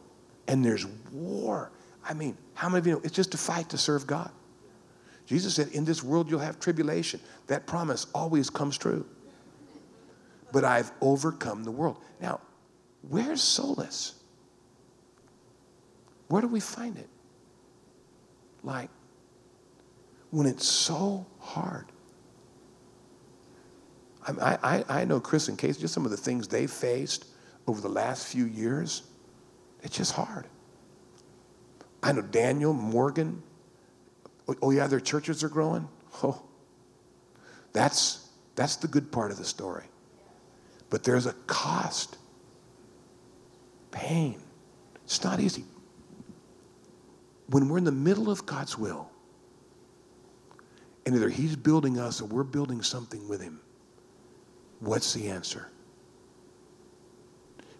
and 0.47 0.63
there's 0.63 0.85
war. 1.11 1.71
I 2.07 2.13
mean, 2.13 2.37
how 2.53 2.69
many 2.69 2.79
of 2.79 2.87
you 2.87 2.93
know 2.93 3.01
it's 3.03 3.15
just 3.15 3.33
a 3.33 3.37
fight 3.37 3.69
to 3.69 3.77
serve 3.77 4.07
God? 4.07 4.31
Jesus 5.25 5.55
said, 5.55 5.69
In 5.69 5.85
this 5.85 6.03
world 6.03 6.29
you'll 6.29 6.39
have 6.39 6.59
tribulation. 6.59 7.19
That 7.47 7.65
promise 7.65 8.07
always 8.13 8.49
comes 8.49 8.77
true. 8.77 9.05
But 10.51 10.63
I've 10.63 10.91
overcome 11.01 11.63
the 11.63 11.71
world. 11.71 11.97
Now, 12.21 12.39
where's 13.01 13.41
solace? 13.41 14.14
Where 16.27 16.41
do 16.41 16.47
we 16.47 16.59
find 16.59 16.97
it? 16.97 17.09
Like, 18.63 18.89
when 20.31 20.47
it's 20.47 20.67
so 20.67 21.25
hard. 21.39 21.85
I, 24.27 24.57
I, 24.63 25.01
I 25.01 25.05
know 25.05 25.19
Chris 25.19 25.49
and 25.49 25.57
Casey, 25.57 25.81
just 25.81 25.93
some 25.93 26.03
of 26.03 26.11
the 26.11 26.17
things 26.17 26.47
they 26.47 26.65
faced 26.65 27.25
over 27.67 27.79
the 27.79 27.89
last 27.89 28.27
few 28.27 28.45
years, 28.45 29.03
it's 29.83 29.95
just 29.95 30.13
hard. 30.13 30.47
I 32.01 32.11
know 32.11 32.23
Daniel, 32.23 32.73
Morgan, 32.73 33.43
oh, 34.47 34.55
oh 34.63 34.71
yeah, 34.71 34.87
their 34.87 34.99
churches 34.99 35.43
are 35.43 35.49
growing. 35.49 35.87
Oh, 36.23 36.41
that's, 37.73 38.29
that's 38.55 38.77
the 38.77 38.87
good 38.87 39.11
part 39.11 39.29
of 39.29 39.37
the 39.37 39.43
story. 39.43 39.83
But 40.89 41.03
there's 41.03 41.25
a 41.25 41.33
cost, 41.45 42.17
pain. 43.91 44.41
It's 45.03 45.23
not 45.23 45.39
easy 45.39 45.65
when 47.47 47.69
we're 47.69 47.77
in 47.77 47.83
the 47.83 47.91
middle 47.91 48.29
of 48.29 48.45
God's 48.45 48.77
will, 48.77 49.09
and 51.05 51.15
either 51.15 51.29
He's 51.29 51.55
building 51.55 51.99
us 51.99 52.21
or 52.21 52.25
we're 52.25 52.43
building 52.43 52.81
something 52.81 53.27
with 53.27 53.41
Him, 53.41 53.59
what's 54.79 55.13
the 55.13 55.29
answer? 55.29 55.69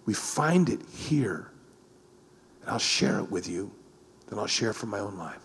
We 0.06 0.14
find 0.14 0.70
it 0.70 0.82
here 0.92 1.50
and 2.66 2.72
I'll 2.72 2.80
share 2.80 3.20
it 3.20 3.30
with 3.30 3.48
you, 3.48 3.72
then 4.28 4.40
I'll 4.40 4.48
share 4.48 4.72
it 4.72 4.76
from 4.76 4.90
my 4.90 5.00
own 5.00 5.18
life. 5.18 5.42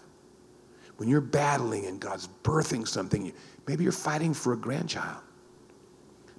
When 0.96 1.08
you're 1.08 1.20
battling 1.20 1.86
and 1.86 2.00
God's 2.00 2.28
birthing 2.42 2.88
something, 2.88 3.32
maybe 3.66 3.84
you're 3.84 3.92
fighting 3.92 4.32
for 4.32 4.54
a 4.54 4.56
grandchild. 4.56 5.22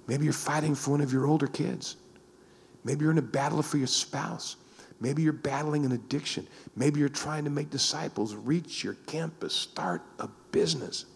Maybe 0.08 0.24
you're 0.24 0.32
fighting 0.32 0.74
for 0.74 0.92
one 0.92 1.00
of 1.00 1.12
your 1.12 1.26
older 1.26 1.46
kids. 1.46 1.96
Maybe 2.84 3.02
you're 3.02 3.12
in 3.12 3.18
a 3.18 3.22
battle 3.22 3.62
for 3.62 3.78
your 3.78 3.86
spouse. 3.86 4.56
Maybe 5.02 5.22
you're 5.22 5.32
battling 5.32 5.84
an 5.84 5.90
addiction. 5.90 6.46
Maybe 6.76 7.00
you're 7.00 7.08
trying 7.08 7.42
to 7.42 7.50
make 7.50 7.70
disciples 7.70 8.36
reach 8.36 8.84
your 8.84 8.94
campus, 9.06 9.52
start 9.52 10.00
a 10.20 10.28
business. 10.52 11.06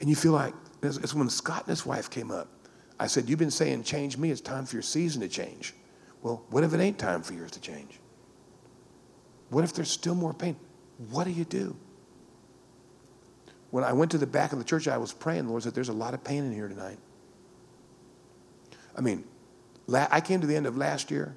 And 0.00 0.10
you 0.10 0.16
feel 0.16 0.32
like, 0.32 0.54
it's 0.82 1.14
when 1.14 1.30
Scott 1.30 1.60
and 1.60 1.68
his 1.68 1.86
wife 1.86 2.10
came 2.10 2.32
up. 2.32 2.48
I 2.98 3.06
said, 3.06 3.28
You've 3.28 3.38
been 3.38 3.52
saying, 3.52 3.84
change 3.84 4.18
me. 4.18 4.32
It's 4.32 4.40
time 4.40 4.66
for 4.66 4.74
your 4.74 4.82
season 4.82 5.20
to 5.20 5.28
change. 5.28 5.72
Well, 6.20 6.44
what 6.50 6.64
if 6.64 6.74
it 6.74 6.80
ain't 6.80 6.98
time 6.98 7.22
for 7.22 7.32
yours 7.32 7.52
to 7.52 7.60
change? 7.60 8.00
What 9.50 9.62
if 9.62 9.72
there's 9.72 9.90
still 9.90 10.16
more 10.16 10.34
pain? 10.34 10.56
What 11.10 11.24
do 11.24 11.30
you 11.30 11.44
do? 11.44 11.76
When 13.70 13.84
I 13.84 13.92
went 13.92 14.10
to 14.10 14.18
the 14.18 14.26
back 14.26 14.52
of 14.52 14.58
the 14.58 14.64
church, 14.64 14.88
I 14.88 14.98
was 14.98 15.12
praying. 15.12 15.44
The 15.44 15.50
Lord 15.50 15.62
said, 15.62 15.74
There's 15.74 15.90
a 15.90 15.92
lot 15.92 16.12
of 16.12 16.24
pain 16.24 16.44
in 16.44 16.52
here 16.52 16.66
tonight. 16.66 16.98
I 18.96 19.00
mean, 19.00 19.22
I 19.92 20.20
came 20.20 20.40
to 20.40 20.46
the 20.46 20.56
end 20.56 20.66
of 20.66 20.76
last 20.76 21.12
year. 21.12 21.36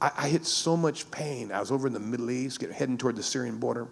I, 0.00 0.10
I 0.16 0.28
hit 0.28 0.46
so 0.46 0.76
much 0.76 1.10
pain. 1.10 1.52
I 1.52 1.60
was 1.60 1.70
over 1.70 1.86
in 1.86 1.92
the 1.92 2.00
Middle 2.00 2.30
East, 2.30 2.60
heading 2.62 2.98
toward 2.98 3.16
the 3.16 3.22
Syrian 3.22 3.58
border. 3.58 3.88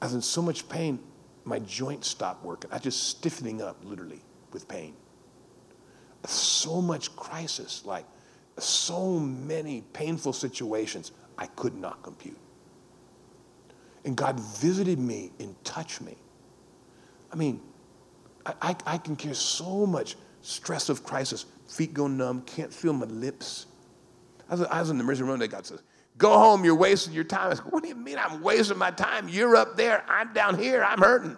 I 0.00 0.06
was 0.06 0.14
in 0.14 0.22
so 0.22 0.42
much 0.42 0.68
pain, 0.68 0.98
my 1.44 1.60
joints 1.60 2.08
stopped 2.08 2.44
working. 2.44 2.70
I 2.70 2.76
was 2.76 2.82
just 2.82 3.04
stiffening 3.04 3.62
up, 3.62 3.76
literally, 3.84 4.20
with 4.52 4.66
pain. 4.66 4.94
So 6.26 6.80
much 6.80 7.14
crisis, 7.16 7.84
like 7.84 8.04
so 8.58 9.18
many 9.18 9.82
painful 9.92 10.32
situations, 10.32 11.12
I 11.38 11.46
could 11.46 11.76
not 11.76 12.02
compute. 12.02 12.38
And 14.04 14.16
God 14.16 14.38
visited 14.40 14.98
me 14.98 15.30
and 15.38 15.54
touched 15.64 16.00
me. 16.00 16.16
I 17.32 17.36
mean, 17.36 17.60
I, 18.44 18.54
I, 18.62 18.76
I 18.86 18.98
can 18.98 19.16
carry 19.16 19.34
so 19.34 19.86
much 19.86 20.16
stress 20.42 20.88
of 20.88 21.04
crisis. 21.04 21.46
Feet 21.68 21.94
go 21.94 22.08
numb, 22.08 22.42
can't 22.42 22.72
feel 22.72 22.92
my 22.92 23.06
lips. 23.06 23.66
I 24.48 24.54
was, 24.54 24.62
I 24.62 24.80
was 24.80 24.90
in 24.90 24.98
the 24.98 25.04
emergency 25.04 25.28
room 25.28 25.38
that 25.40 25.48
God 25.48 25.66
says, 25.66 25.82
Go 26.18 26.38
home, 26.38 26.64
you're 26.64 26.74
wasting 26.74 27.14
your 27.14 27.24
time. 27.24 27.52
I 27.52 27.54
said, 27.54 27.64
What 27.66 27.82
do 27.82 27.88
you 27.88 27.94
mean 27.94 28.18
I'm 28.18 28.42
wasting 28.42 28.78
my 28.78 28.90
time? 28.90 29.28
You're 29.28 29.56
up 29.56 29.76
there, 29.76 30.04
I'm 30.08 30.32
down 30.32 30.58
here, 30.58 30.84
I'm 30.84 31.00
hurting. 31.00 31.36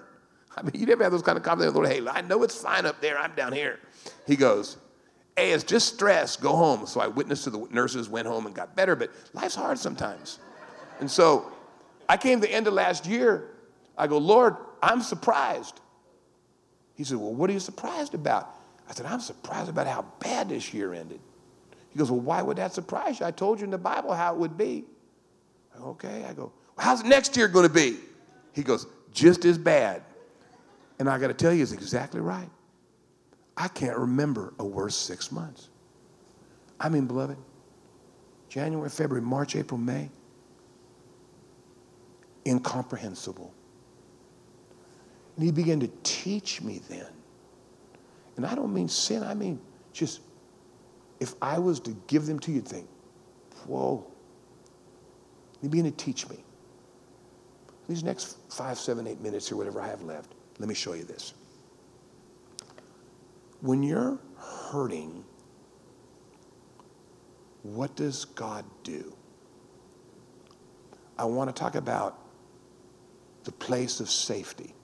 I 0.57 0.63
mean, 0.63 0.73
you 0.75 0.87
never 0.87 1.03
have 1.03 1.13
those 1.13 1.23
kind 1.23 1.37
of 1.37 1.43
conversations 1.43 1.75
Lord. 1.75 1.89
Hey, 1.89 2.07
I 2.07 2.21
know 2.21 2.43
it's 2.43 2.61
fine 2.61 2.87
up 2.87 3.01
there, 3.01 3.19
I'm 3.19 3.35
down 3.35 3.53
here. 3.53 3.79
He 4.27 4.37
goes, 4.37 4.77
Hey, 5.37 5.53
it's 5.53 5.65
just 5.65 5.95
stress, 5.95 6.37
go 6.37 6.55
home. 6.55 6.87
So 6.87 7.01
I 7.01 7.09
witnessed 7.09 7.45
to 7.45 7.51
the 7.51 7.67
nurses, 7.71 8.09
went 8.09 8.27
home 8.27 8.47
and 8.47 8.55
got 8.55 8.77
better, 8.77 8.95
but 8.95 9.11
life's 9.33 9.55
hard 9.55 9.79
sometimes. 9.79 10.39
And 11.01 11.11
so 11.11 11.53
I 12.09 12.17
came 12.17 12.41
to 12.41 12.47
the 12.47 12.53
end 12.53 12.67
of 12.67 12.75
last 12.75 13.07
year. 13.07 13.51
I 13.97 14.07
go, 14.07 14.19
Lord, 14.19 14.57
I'm 14.83 15.01
surprised. 15.01 15.81
He 16.95 17.05
said, 17.05 17.19
Well, 17.19 17.35
what 17.35 17.51
are 17.51 17.53
you 17.53 17.61
surprised 17.61 18.15
about? 18.15 18.55
I 18.89 18.93
said, 18.93 19.07
I'm 19.07 19.21
surprised 19.21 19.69
about 19.69 19.87
how 19.87 20.05
bad 20.21 20.51
this 20.51 20.75
year 20.75 20.93
ended. 20.93 21.21
He 21.95 21.99
goes, 21.99 22.11
Well, 22.11 22.21
why 22.21 22.43
would 22.43 22.59
that 22.59 22.75
surprise 22.75 23.21
you? 23.21 23.27
I 23.27 23.31
told 23.31 23.61
you 23.61 23.65
in 23.65 23.71
the 23.71 23.79
Bible 23.79 24.13
how 24.13 24.35
it 24.35 24.39
would 24.39 24.59
be. 24.59 24.85
I 25.75 25.79
go, 25.79 25.85
okay. 25.91 26.25
I 26.29 26.33
go, 26.33 26.53
well, 26.77 26.87
How's 26.87 27.05
next 27.05 27.37
year 27.37 27.47
going 27.47 27.67
to 27.67 27.73
be? 27.73 27.97
He 28.53 28.65
goes, 28.65 28.87
Just 29.13 29.45
as 29.45 29.57
bad. 29.57 30.03
And 30.99 31.09
I 31.09 31.19
got 31.19 31.29
to 31.29 31.35
tell 31.35 31.53
you, 31.53 31.61
he's 31.61 31.73
exactly 31.73 32.21
right. 32.21 32.51
I 33.57 33.69
can't 33.69 33.97
remember 33.97 34.53
a 34.59 34.65
worse 34.65 34.97
six 34.97 35.31
months. 35.31 35.69
I 36.81 36.89
mean, 36.89 37.07
beloved, 37.07 37.39
January, 38.49 38.91
February, 38.91 39.25
March, 39.25 39.55
April, 39.55 39.79
May, 39.79 40.11
incomprehensible. 42.47 43.55
And 45.37 45.45
he 45.45 45.53
began 45.53 45.79
to 45.81 45.91
teach 46.03 46.61
me 46.61 46.81
then. 46.89 47.07
And 48.37 48.45
I 48.45 48.57
don't 48.57 48.75
mean 48.75 48.89
sin, 48.89 49.23
I 49.23 49.35
mean 49.35 49.61
just 49.93 50.21
if 51.25 51.35
I 51.41 51.59
was 51.59 51.81
to 51.81 51.97
give 52.07 52.27
them 52.27 52.39
to 52.41 52.53
you, 52.53 52.61
think, 52.61 52.87
whoa. 53.67 54.07
He 55.63 55.69
began 55.69 55.87
to 55.87 55.91
teach 55.91 56.29
me. 56.29 56.45
These 57.89 58.05
next 58.05 58.37
five, 58.51 58.79
seven, 58.79 59.07
eight 59.07 59.23
minutes 59.23 59.51
or 59.51 59.57
whatever 59.57 59.81
I 59.81 59.89
have 59.89 60.03
left, 60.03 60.35
let 60.59 60.69
me 60.69 60.75
show 60.75 60.93
you 60.93 61.05
this. 61.05 61.33
When 63.63 63.83
you're 63.83 64.19
hurting, 64.37 65.25
what 67.63 67.97
does 67.97 68.27
God 68.27 68.67
do? 68.83 69.17
I 71.19 71.25
want 71.25 71.49
to 71.49 71.59
talk 71.59 71.75
about 71.75 72.19
the 73.45 73.53
place 73.53 74.01
of 74.01 74.11
safety. 74.11 74.75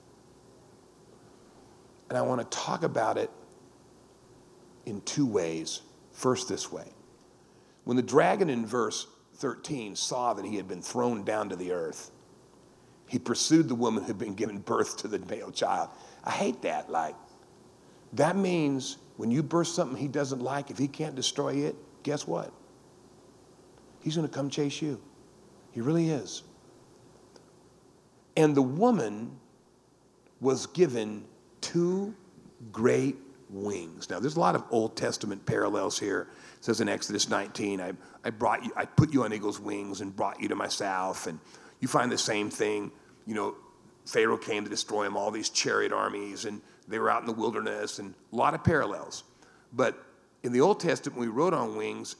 And 2.09 2.17
I 2.17 2.23
want 2.23 2.41
to 2.41 2.57
talk 2.57 2.81
about 2.81 3.19
it 3.19 3.29
in 4.87 5.01
two 5.01 5.27
ways. 5.27 5.81
First, 6.21 6.47
this 6.47 6.71
way. 6.71 6.85
When 7.83 7.97
the 7.97 8.03
dragon 8.03 8.47
in 8.51 8.63
verse 8.63 9.07
13 9.37 9.95
saw 9.95 10.35
that 10.35 10.45
he 10.45 10.55
had 10.55 10.67
been 10.67 10.83
thrown 10.83 11.23
down 11.23 11.49
to 11.49 11.55
the 11.55 11.71
earth, 11.71 12.11
he 13.07 13.17
pursued 13.17 13.67
the 13.67 13.73
woman 13.73 14.03
who 14.03 14.07
had 14.09 14.19
been 14.19 14.35
given 14.35 14.59
birth 14.59 14.97
to 14.97 15.07
the 15.07 15.17
male 15.17 15.49
child. 15.49 15.89
I 16.23 16.29
hate 16.29 16.61
that. 16.61 16.91
Like, 16.91 17.15
that 18.13 18.35
means 18.37 18.99
when 19.17 19.31
you 19.31 19.41
birth 19.41 19.69
something 19.69 19.97
he 19.97 20.07
doesn't 20.07 20.41
like, 20.41 20.69
if 20.69 20.77
he 20.77 20.87
can't 20.87 21.15
destroy 21.15 21.55
it, 21.55 21.75
guess 22.03 22.27
what? 22.27 22.53
He's 24.01 24.15
going 24.15 24.27
to 24.27 24.33
come 24.33 24.51
chase 24.51 24.79
you. 24.79 25.01
He 25.71 25.81
really 25.81 26.11
is. 26.11 26.43
And 28.37 28.53
the 28.53 28.61
woman 28.61 29.39
was 30.39 30.67
given 30.67 31.25
two 31.61 32.13
great 32.71 33.15
wings. 33.51 34.09
Now, 34.09 34.19
there's 34.19 34.35
a 34.35 34.39
lot 34.39 34.55
of 34.55 34.63
Old 34.71 34.95
Testament 34.95 35.45
parallels 35.45 35.99
here. 35.99 36.29
It 36.57 36.65
says 36.65 36.81
in 36.81 36.89
Exodus 36.89 37.29
19, 37.29 37.81
I, 37.81 37.93
I 38.23 38.29
brought 38.29 38.63
you, 38.63 38.71
I 38.75 38.85
put 38.85 39.13
you 39.13 39.23
on 39.23 39.33
eagle's 39.33 39.59
wings 39.59 40.01
and 40.01 40.15
brought 40.15 40.41
you 40.41 40.47
to 40.49 40.55
myself. 40.55 41.27
And 41.27 41.39
you 41.79 41.87
find 41.87 42.11
the 42.11 42.17
same 42.17 42.49
thing. 42.49 42.91
You 43.25 43.35
know, 43.35 43.55
Pharaoh 44.05 44.37
came 44.37 44.63
to 44.63 44.69
destroy 44.69 45.05
him, 45.05 45.15
all 45.15 45.31
these 45.31 45.49
chariot 45.49 45.91
armies, 45.91 46.45
and 46.45 46.61
they 46.87 46.99
were 46.99 47.09
out 47.09 47.21
in 47.21 47.27
the 47.27 47.33
wilderness, 47.33 47.99
and 47.99 48.13
a 48.31 48.35
lot 48.35 48.53
of 48.53 48.63
parallels. 48.63 49.23
But 49.73 49.97
in 50.43 50.51
the 50.51 50.61
Old 50.61 50.79
Testament, 50.79 51.19
we 51.19 51.27
wrote 51.27 51.53
on 51.53 51.75
wings. 51.75 52.15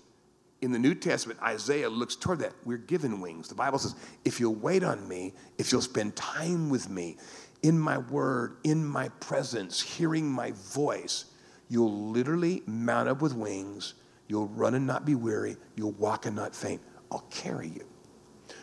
In 0.62 0.72
the 0.72 0.80
New 0.80 0.94
Testament, 0.94 1.40
Isaiah 1.42 1.90
looks 1.90 2.16
toward 2.16 2.40
that. 2.40 2.54
We're 2.66 2.78
given 2.78 3.20
wings. 3.20 3.48
The 3.48 3.56
Bible 3.56 3.80
says, 3.80 3.96
if 4.24 4.40
you'll 4.40 4.56
wait 4.56 4.84
on 4.84 5.08
me, 5.08 5.34
if 5.58 5.72
you'll 5.72 5.82
spend 5.82 6.16
time 6.16 6.70
with 6.70 6.88
me, 6.88 7.18
in 7.64 7.78
my 7.78 7.98
word, 7.98 8.58
in 8.64 8.86
my 8.86 9.10
presence, 9.20 9.82
hearing 9.82 10.28
my 10.30 10.52
voice, 10.52 11.26
you'll 11.70 12.10
literally 12.10 12.64
mount 12.66 13.08
up 13.08 13.22
with 13.22 13.34
wings. 13.34 13.94
You'll 14.28 14.48
run 14.48 14.76
and 14.76 14.88
not 14.88 15.06
be 15.06 15.16
weary. 15.16 15.58
You'll 15.76 15.92
walk 15.94 16.26
and 16.26 16.36
not 16.36 16.56
faint. 16.56 16.82
I'll 17.12 17.28
carry 17.30 17.68
you. 17.68 17.86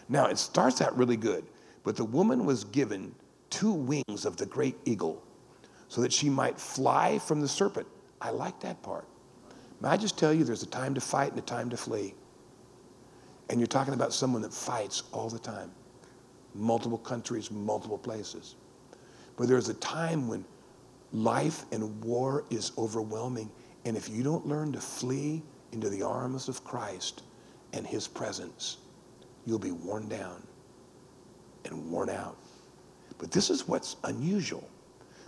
Now, 0.09 0.27
it 0.27 0.39
starts 0.39 0.81
out 0.81 0.97
really 0.97 1.17
good, 1.17 1.45
but 1.85 1.97
the 1.97 2.05
woman 2.05 2.45
was 2.45 2.65
given 2.65 3.15
two 3.51 3.73
wings 3.73 4.25
of 4.25 4.37
the 4.37 4.47
great 4.47 4.77
eagle 4.85 5.23
so 5.89 6.01
that 6.01 6.13
she 6.13 6.29
might 6.29 6.59
fly 6.59 7.19
from 7.19 7.41
the 7.41 7.49
serpent. 7.49 7.87
I 8.21 8.31
like 8.31 8.61
that 8.61 8.83
part. 8.83 9.07
May 9.81 9.91
I 9.91 9.97
just 9.97 10.19
tell 10.19 10.33
you, 10.33 10.45
there's 10.45 10.63
a 10.63 10.67
time 10.67 10.95
to 10.95 11.01
fight 11.01 11.31
and 11.31 11.39
a 11.39 11.43
time 11.43 11.71
to 11.71 11.77
flee. 11.77 12.15
And 13.49 13.61
you're 13.61 13.67
talking 13.67 13.95
about 13.95 14.13
someone 14.13 14.43
that 14.43 14.53
fights 14.53 15.05
all 15.13 15.31
the 15.31 15.39
time, 15.39 15.71
multiple 16.55 16.99
countries, 16.99 17.51
multiple 17.51 17.97
places. 17.97 18.57
But 19.39 19.47
there's 19.47 19.69
a 19.69 19.75
time 19.75 20.27
when 20.27 20.45
life 21.13 21.65
and 21.73 22.03
war 22.03 22.45
is 22.51 22.73
overwhelming. 22.77 23.51
And 23.85 23.97
if 23.97 24.09
you 24.09 24.23
don't 24.23 24.47
learn 24.47 24.73
to 24.73 24.81
flee 24.81 25.43
into 25.73 25.89
the 25.89 26.03
arms 26.03 26.49
of 26.49 26.65
Christ 26.65 27.23
and 27.73 27.87
his 27.87 28.09
presence, 28.09 28.79
you'll 29.47 29.61
be 29.61 29.71
worn 29.71 30.09
down 30.09 30.43
and 31.65 31.91
worn 31.91 32.11
out. 32.11 32.37
But 33.17 33.31
this 33.31 33.49
is 33.49 33.69
what's 33.69 33.97
unusual. 34.05 34.69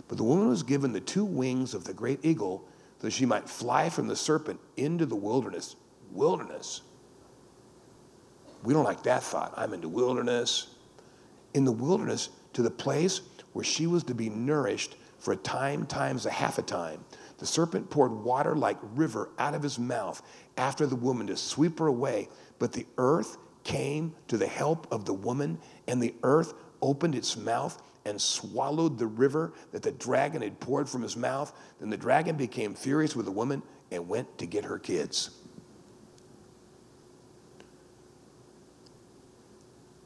But 0.07 0.17
the 0.17 0.23
woman 0.23 0.49
was 0.49 0.61
given 0.61 0.91
the 0.91 0.99
two 0.99 1.23
wings 1.23 1.73
of 1.73 1.85
the 1.85 1.93
great 1.93 2.19
eagle 2.23 2.65
that 2.99 3.11
she 3.11 3.25
might 3.25 3.49
fly 3.49 3.89
from 3.89 4.07
the 4.07 4.15
serpent 4.15 4.59
into 4.75 5.05
the 5.05 5.15
wilderness. 5.15 5.77
Wilderness. 6.11 6.81
We 8.63 8.73
don't 8.73 8.83
like 8.83 9.03
that 9.03 9.23
thought. 9.23 9.53
I'm 9.55 9.73
into 9.73 9.87
wilderness. 9.87 10.75
In 11.53 11.65
the 11.65 11.71
wilderness, 11.71 12.29
to 12.53 12.61
the 12.61 12.69
place 12.69 13.21
where 13.53 13.65
she 13.65 13.87
was 13.87 14.03
to 14.05 14.15
be 14.15 14.29
nourished 14.29 14.95
for 15.19 15.33
a 15.33 15.37
time 15.37 15.85
times 15.85 16.25
a 16.25 16.31
half 16.31 16.57
a 16.57 16.61
time. 16.61 17.03
The 17.37 17.45
serpent 17.45 17.89
poured 17.89 18.11
water 18.11 18.55
like 18.55 18.77
river 18.95 19.29
out 19.37 19.53
of 19.53 19.63
his 19.63 19.77
mouth 19.77 20.21
after 20.57 20.85
the 20.85 20.95
woman 20.95 21.27
to 21.27 21.37
sweep 21.37 21.79
her 21.79 21.87
away. 21.87 22.29
But 22.59 22.73
the 22.73 22.85
earth 22.97 23.37
came 23.63 24.15
to 24.27 24.37
the 24.37 24.47
help 24.47 24.91
of 24.91 25.05
the 25.05 25.13
woman, 25.13 25.59
and 25.87 26.01
the 26.01 26.15
earth 26.23 26.53
opened 26.81 27.15
its 27.15 27.37
mouth 27.37 27.81
and 28.05 28.19
swallowed 28.19 28.97
the 28.97 29.05
river 29.05 29.53
that 29.71 29.83
the 29.83 29.91
dragon 29.91 30.41
had 30.41 30.59
poured 30.59 30.89
from 30.89 31.03
his 31.03 31.15
mouth. 31.15 31.53
Then 31.79 31.89
the 31.89 31.97
dragon 31.97 32.35
became 32.35 32.73
furious 32.73 33.15
with 33.15 33.25
the 33.25 33.31
woman 33.31 33.61
and 33.91 34.07
went 34.07 34.37
to 34.39 34.45
get 34.45 34.65
her 34.65 34.79
kids. 34.79 35.31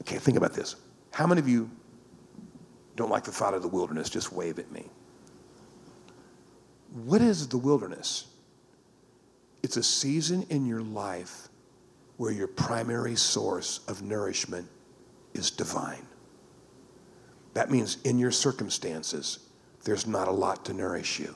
Okay, 0.01 0.17
think 0.17 0.37
about 0.37 0.53
this. 0.53 0.75
How 1.11 1.25
many 1.25 1.39
of 1.39 1.47
you 1.47 1.69
don't 2.95 3.09
like 3.09 3.23
the 3.23 3.31
thought 3.31 3.53
of 3.53 3.61
the 3.61 3.67
wilderness? 3.67 4.09
Just 4.09 4.31
wave 4.31 4.59
at 4.59 4.71
me. 4.71 4.89
What 6.93 7.21
is 7.21 7.47
the 7.47 7.57
wilderness? 7.57 8.27
It's 9.63 9.77
a 9.77 9.83
season 9.83 10.45
in 10.49 10.65
your 10.65 10.81
life 10.81 11.49
where 12.17 12.31
your 12.31 12.47
primary 12.47 13.15
source 13.15 13.81
of 13.87 14.01
nourishment 14.01 14.67
is 15.33 15.51
divine. 15.51 16.05
That 17.53 17.71
means 17.71 17.97
in 18.03 18.19
your 18.19 18.31
circumstances, 18.31 19.39
there's 19.83 20.07
not 20.07 20.27
a 20.27 20.31
lot 20.31 20.65
to 20.65 20.73
nourish 20.73 21.19
you. 21.19 21.35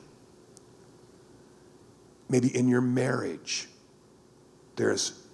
Maybe 2.30 2.56
in 2.56 2.68
your 2.68 2.82
marriage, 2.82 3.68
there's 4.76 5.26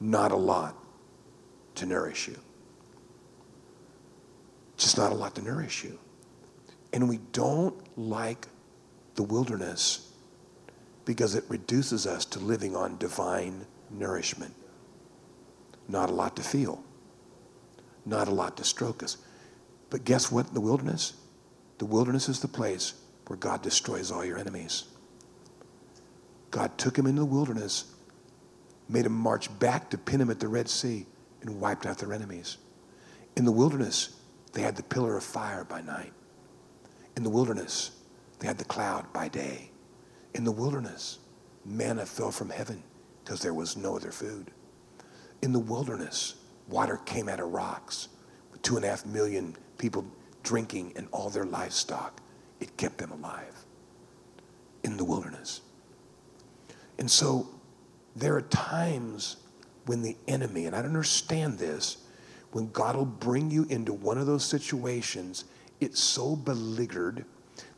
not 0.00 0.32
a 0.32 0.36
lot 0.36 0.76
to 1.76 1.86
nourish 1.86 2.28
you. 2.28 2.38
Just 4.76 4.98
not 4.98 5.12
a 5.12 5.14
lot 5.14 5.34
to 5.36 5.42
nourish 5.42 5.84
you. 5.84 5.98
And 6.92 7.08
we 7.08 7.18
don't 7.32 7.76
like 7.98 8.48
the 9.14 9.22
wilderness 9.22 10.12
because 11.04 11.34
it 11.34 11.44
reduces 11.48 12.06
us 12.06 12.24
to 12.24 12.38
living 12.38 12.74
on 12.74 12.96
divine 12.98 13.66
nourishment. 13.90 14.54
Not 15.88 16.08
a 16.10 16.12
lot 16.12 16.36
to 16.36 16.42
feel, 16.42 16.82
not 18.06 18.28
a 18.28 18.32
lot 18.32 18.56
to 18.56 18.64
stroke 18.64 19.02
us. 19.02 19.18
But 19.90 20.04
guess 20.04 20.32
what 20.32 20.54
the 20.54 20.60
wilderness? 20.60 21.14
The 21.78 21.84
wilderness 21.84 22.28
is 22.28 22.40
the 22.40 22.48
place 22.48 22.94
where 23.26 23.36
God 23.36 23.62
destroys 23.62 24.10
all 24.10 24.24
your 24.24 24.38
enemies. 24.38 24.84
God 26.50 26.76
took 26.78 26.96
him 26.98 27.06
into 27.06 27.20
the 27.20 27.26
wilderness, 27.26 27.84
made 28.88 29.06
him 29.06 29.12
march 29.12 29.56
back 29.58 29.90
to 29.90 29.98
pin 29.98 30.20
him 30.20 30.30
at 30.30 30.40
the 30.40 30.48
Red 30.48 30.68
Sea, 30.68 31.06
and 31.42 31.60
wiped 31.60 31.84
out 31.84 31.98
their 31.98 32.12
enemies. 32.12 32.56
In 33.36 33.44
the 33.44 33.52
wilderness, 33.52 34.16
they 34.54 34.62
had 34.62 34.76
the 34.76 34.82
pillar 34.82 35.16
of 35.16 35.24
fire 35.24 35.64
by 35.64 35.80
night. 35.80 36.12
In 37.16 37.22
the 37.22 37.30
wilderness, 37.30 37.90
they 38.38 38.46
had 38.46 38.58
the 38.58 38.64
cloud 38.64 39.12
by 39.12 39.28
day. 39.28 39.70
In 40.34 40.44
the 40.44 40.52
wilderness, 40.52 41.18
manna 41.64 42.06
fell 42.06 42.30
from 42.30 42.50
heaven 42.50 42.82
because 43.22 43.40
there 43.40 43.54
was 43.54 43.76
no 43.76 43.96
other 43.96 44.12
food. 44.12 44.50
In 45.42 45.52
the 45.52 45.58
wilderness, 45.58 46.36
water 46.68 46.98
came 47.04 47.28
out 47.28 47.40
of 47.40 47.52
rocks. 47.52 48.08
With 48.52 48.62
two 48.62 48.76
and 48.76 48.84
a 48.84 48.88
half 48.88 49.04
million 49.04 49.56
people 49.76 50.06
drinking 50.42 50.92
and 50.96 51.08
all 51.10 51.30
their 51.30 51.44
livestock, 51.44 52.20
it 52.60 52.76
kept 52.76 52.98
them 52.98 53.10
alive 53.10 53.64
in 54.84 54.96
the 54.96 55.04
wilderness. 55.04 55.62
And 56.98 57.10
so 57.10 57.48
there 58.14 58.36
are 58.36 58.42
times 58.42 59.36
when 59.86 60.02
the 60.02 60.16
enemy, 60.28 60.66
and 60.66 60.76
I 60.76 60.78
don't 60.78 60.90
understand 60.90 61.58
this, 61.58 62.03
when 62.54 62.70
God 62.70 62.94
will 62.94 63.04
bring 63.04 63.50
you 63.50 63.66
into 63.68 63.92
one 63.92 64.16
of 64.16 64.26
those 64.26 64.44
situations, 64.44 65.44
it's 65.80 65.98
so 65.98 66.36
beleaguered 66.36 67.24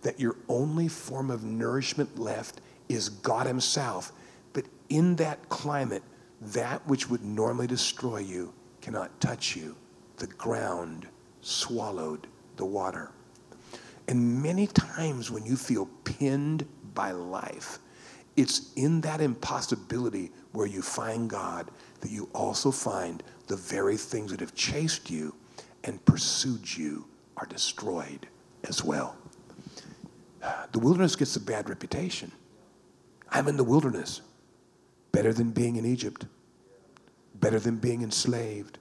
that 0.02 0.20
your 0.20 0.36
only 0.50 0.86
form 0.86 1.30
of 1.30 1.44
nourishment 1.44 2.18
left 2.18 2.60
is 2.90 3.08
God 3.08 3.46
Himself. 3.46 4.12
But 4.52 4.66
in 4.90 5.16
that 5.16 5.48
climate, 5.48 6.02
that 6.42 6.86
which 6.86 7.08
would 7.08 7.24
normally 7.24 7.66
destroy 7.66 8.18
you 8.18 8.52
cannot 8.82 9.18
touch 9.18 9.56
you. 9.56 9.74
The 10.18 10.26
ground 10.26 11.08
swallowed 11.40 12.26
the 12.58 12.66
water. 12.66 13.12
And 14.08 14.42
many 14.42 14.66
times 14.66 15.30
when 15.30 15.46
you 15.46 15.56
feel 15.56 15.86
pinned 16.04 16.66
by 16.92 17.12
life, 17.12 17.78
it's 18.36 18.74
in 18.74 19.00
that 19.00 19.22
impossibility 19.22 20.32
where 20.52 20.66
you 20.66 20.82
find 20.82 21.30
God 21.30 21.70
that 22.02 22.10
you 22.10 22.28
also 22.34 22.70
find 22.70 23.22
the 23.46 23.56
very 23.56 23.96
things 23.96 24.30
that 24.30 24.40
have 24.40 24.54
chased 24.54 25.10
you 25.10 25.34
and 25.84 26.04
pursued 26.04 26.76
you 26.76 27.06
are 27.36 27.46
destroyed 27.46 28.26
as 28.64 28.82
well. 28.82 29.16
The 30.72 30.78
wilderness 30.78 31.16
gets 31.16 31.34
a 31.36 31.40
bad 31.40 31.68
reputation. 31.68 32.30
I'm 33.30 33.48
in 33.48 33.56
the 33.56 33.64
wilderness. 33.64 34.20
Better 35.12 35.32
than 35.32 35.50
being 35.50 35.76
in 35.76 35.84
Egypt. 35.84 36.26
Better 37.34 37.58
than 37.58 37.76
being 37.76 38.02
enslaved. 38.02 38.78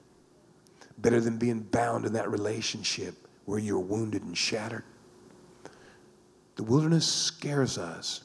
Better 0.97 1.19
than 1.19 1.37
being 1.37 1.61
bound 1.61 2.05
in 2.05 2.13
that 2.13 2.29
relationship 2.29 3.15
where 3.45 3.59
you're 3.59 3.79
wounded 3.79 4.23
and 4.23 4.37
shattered. 4.37 4.83
The 6.55 6.63
wilderness 6.63 7.05
scares 7.05 7.77
us 7.77 8.23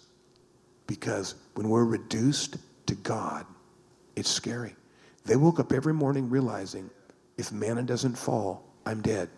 because 0.86 1.34
when 1.54 1.68
we're 1.68 1.84
reduced 1.84 2.58
to 2.86 2.94
God, 2.94 3.46
it's 4.16 4.30
scary. 4.30 4.74
They 5.24 5.36
woke 5.36 5.60
up 5.60 5.72
every 5.72 5.94
morning 5.94 6.28
realizing 6.30 6.90
if 7.36 7.52
manna 7.52 7.82
doesn't 7.82 8.16
fall, 8.16 8.64
I'm 8.86 9.00
dead. 9.00 9.28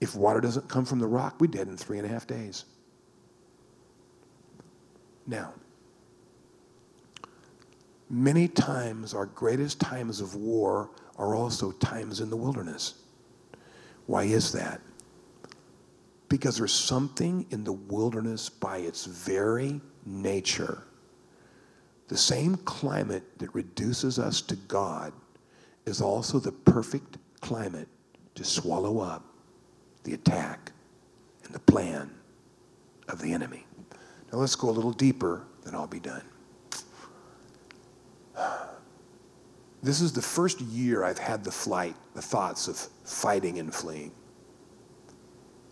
If 0.00 0.14
water 0.14 0.40
doesn't 0.40 0.68
come 0.68 0.84
from 0.84 0.98
the 0.98 1.06
rock, 1.06 1.36
we're 1.40 1.46
dead 1.46 1.68
in 1.68 1.76
three 1.76 1.98
and 1.98 2.06
a 2.06 2.10
half 2.10 2.26
days. 2.26 2.64
Now, 5.26 5.52
many 8.08 8.48
times 8.48 9.14
our 9.14 9.26
greatest 9.26 9.80
times 9.80 10.20
of 10.20 10.34
war 10.34 10.90
are 11.16 11.34
also 11.34 11.70
times 11.72 12.20
in 12.20 12.30
the 12.30 12.36
wilderness. 12.36 12.94
Why 14.06 14.24
is 14.24 14.52
that? 14.52 14.80
Because 16.28 16.56
there's 16.56 16.72
something 16.72 17.46
in 17.50 17.64
the 17.64 17.72
wilderness 17.72 18.48
by 18.48 18.78
its 18.78 19.04
very 19.04 19.80
nature. 20.04 20.82
The 22.10 22.16
same 22.16 22.56
climate 22.56 23.38
that 23.38 23.54
reduces 23.54 24.18
us 24.18 24.42
to 24.42 24.56
God 24.56 25.12
is 25.86 26.00
also 26.00 26.40
the 26.40 26.50
perfect 26.50 27.18
climate 27.40 27.86
to 28.34 28.42
swallow 28.42 28.98
up 28.98 29.24
the 30.02 30.14
attack 30.14 30.72
and 31.44 31.54
the 31.54 31.60
plan 31.60 32.10
of 33.08 33.22
the 33.22 33.32
enemy. 33.32 33.64
Now 34.32 34.40
let's 34.40 34.56
go 34.56 34.70
a 34.70 34.72
little 34.72 34.90
deeper, 34.90 35.44
then 35.62 35.76
I'll 35.76 35.86
be 35.86 36.00
done. 36.00 36.24
This 39.82 40.02
is 40.02 40.12
the 40.12 40.20
first 40.20 40.60
year 40.60 41.04
I've 41.04 41.18
had 41.18 41.42
the 41.42 41.52
flight, 41.52 41.94
the 42.14 42.20
thoughts 42.20 42.68
of 42.68 42.76
fighting 43.04 43.58
and 43.58 43.74
fleeing. 43.74 44.12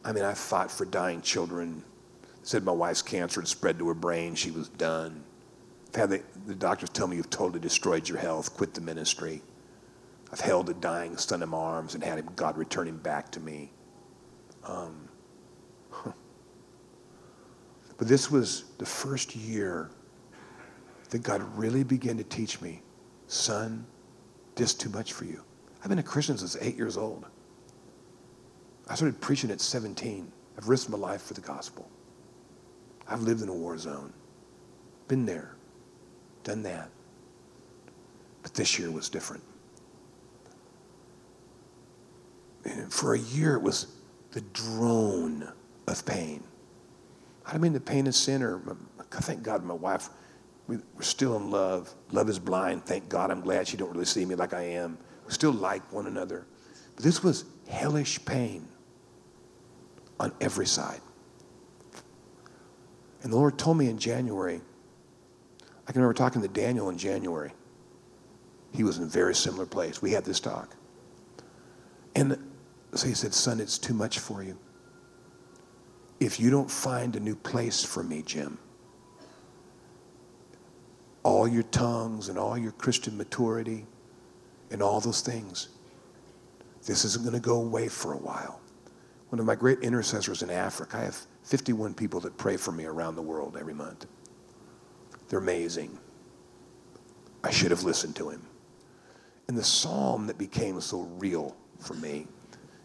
I 0.03 0.13
mean, 0.13 0.25
I 0.25 0.33
fought 0.33 0.71
for 0.71 0.87
dying 0.87 1.21
children. 1.21 1.85
Said 2.43 2.65
my 2.65 2.73
wife's 2.73 3.03
cancer 3.03 3.43
had 3.43 3.49
spread 3.49 3.79
to 3.81 3.89
her 3.89 3.95
brain. 3.95 4.35
She 4.35 4.51
was 4.51 4.69
done. 4.69 5.25
I've 5.89 5.97
had 5.97 6.11
the, 6.11 6.23
the 6.47 6.55
doctors 6.55 6.91
tell 6.91 7.07
me 7.07 7.17
you've 7.17 7.31
totally 7.31 7.61
destroyed 7.61 8.09
your 8.09 8.19
health. 8.19 8.55
Quit 8.55 8.75
the 8.75 8.81
ministry. 8.81 9.43
I've 10.33 10.41
held 10.41 10.69
a 10.69 10.75
dying 10.75 11.17
son 11.17 11.43
in 11.43 11.49
my 11.49 11.59
arms 11.59 11.95
and 11.95 12.05
had 12.05 12.19
him, 12.19 12.29
God 12.37 12.59
return 12.59 12.87
him 12.87 12.99
back 12.99 13.31
to 13.33 13.41
me. 13.41 13.71
Um, 14.65 15.09
but 17.97 18.07
this 18.07 18.31
was 18.31 18.65
the 18.77 18.85
first 18.85 19.35
year 19.35 19.91
that 21.11 21.23
God 21.23 21.43
really 21.57 21.85
began 21.85 22.19
to 22.19 22.25
teach 22.25 22.61
me, 22.61 22.83
son, 23.27 23.87
this 24.55 24.75
too 24.75 24.91
much 24.91 25.15
for 25.15 25.25
you. 25.25 25.43
I've 25.83 25.89
been 25.89 25.99
a 25.99 26.03
Christian 26.03 26.37
since 26.37 26.57
eight 26.61 26.77
years 26.77 26.99
old. 26.99 27.25
I 28.89 28.95
started 28.95 29.21
preaching 29.21 29.51
at 29.51 29.61
17. 29.61 30.31
I've 30.59 30.69
risked 30.69 30.91
my 30.91 30.99
life 30.99 31.23
for 31.23 31.35
the 31.35 31.41
gospel. 31.41 31.89
I've 33.07 33.23
lived 33.23 33.43
in 33.43 33.49
a 33.49 33.55
war 33.55 33.79
zone, 33.79 34.13
been 35.07 35.25
there, 35.25 35.55
done 36.49 36.63
that. 36.63 36.91
But 38.43 38.55
this 38.55 38.79
year 38.79 38.91
was 38.91 39.09
different. 39.09 39.43
And 42.65 42.93
for 42.93 43.15
a 43.15 43.19
year, 43.19 43.55
it 43.55 43.63
was 43.63 43.95
the 44.33 44.41
drone 44.41 45.53
of 45.87 46.07
pain. 46.07 46.43
I 47.47 47.53
don't 47.53 47.61
mean 47.61 47.73
the 47.73 47.81
pain 47.81 48.07
of 48.07 48.15
sin, 48.15 48.43
or 48.43 48.57
um, 48.57 48.89
thank 49.11 49.43
God 49.43 49.63
my 49.65 49.75
wife, 49.75 50.09
we're 50.67 50.81
still 51.01 51.37
in 51.37 51.51
love. 51.51 51.95
Love 52.13 52.29
is 52.29 52.39
blind. 52.39 52.85
Thank 52.85 53.09
God 53.09 53.31
I'm 53.31 53.41
glad 53.41 53.69
she 53.69 53.77
don't 53.77 53.91
really 53.91 54.05
see 54.05 54.25
me 54.25 54.35
like 54.35 54.53
I 54.53 54.63
am. 54.63 54.99
We 55.27 55.33
still 55.33 55.53
like 55.53 55.93
one 55.93 56.07
another. 56.07 56.47
But 56.95 57.05
this 57.05 57.23
was 57.23 57.45
hellish 57.69 58.23
pain 58.25 58.69
on 60.21 60.33
every 60.41 60.67
side. 60.67 61.01
And 63.23 63.33
the 63.33 63.37
Lord 63.37 63.59
told 63.59 63.79
me 63.79 63.89
in 63.89 63.99
January, 63.99 64.61
I 65.89 65.93
can 65.93 66.03
remember 66.03 66.19
talking 66.19 66.43
to 66.43 66.49
Daniel 66.49 66.91
in 66.91 66.99
January. 66.99 67.51
He 68.75 68.85
was 68.85 68.99
in 68.99 69.05
a 69.05 69.07
very 69.07 69.35
similar 69.35 69.65
place. 69.65 70.03
We 70.03 70.11
had 70.13 70.23
this 70.23 70.39
talk. 70.39 70.77
And 72.15 72.39
so 72.93 73.09
he 73.09 73.15
said, 73.15 73.33
Son, 73.33 73.59
it's 73.59 73.79
too 73.79 73.95
much 73.95 74.19
for 74.19 74.43
you. 74.43 74.59
If 76.21 76.39
you 76.39 76.51
don't 76.51 76.71
find 76.71 77.17
a 77.17 77.21
new 77.21 77.35
place 77.35 77.83
for 77.83 78.03
me, 78.03 78.23
Jim, 78.23 78.59
all 81.23 81.49
your 81.49 81.63
tongues 81.63 82.29
and 82.29 82.39
all 82.39 82.59
your 82.59 82.73
Christian 82.73 83.17
maturity 83.17 83.87
and 84.71 84.83
all 84.83 85.01
those 85.01 85.23
things, 85.23 85.69
this 86.85 87.05
isn't 87.07 87.25
going 87.25 87.35
to 87.35 87.41
go 87.41 87.63
away 87.63 87.89
for 87.89 88.13
a 88.13 88.19
while. 88.19 88.61
One 89.31 89.41
of 89.41 89.47
my 89.47 89.55
great 89.55 89.79
intercessors 89.81 90.43
in 90.43 90.51
Africa, 90.51 90.99
I 90.99 91.05
have 91.05 91.19
51 91.45 91.95
people 91.95 92.21
that 92.21 92.37
pray 92.37 92.59
for 92.59 92.73
me 92.73 92.85
around 92.85 93.15
the 93.15 93.23
world 93.23 93.57
every 93.59 93.75
month. 93.75 94.07
They're 95.29 95.39
amazing. 95.39 95.99
I 97.45 97.51
should 97.51 97.71
have 97.71 97.85
listened 97.85 98.17
to 98.17 98.31
him. 98.31 98.43
And 99.49 99.57
the 99.57 99.65
psalm 99.65 100.27
that 100.27 100.39
became 100.39 100.81
so 100.81 101.03
real 101.19 101.57
for 101.79 101.95
me 101.95 102.27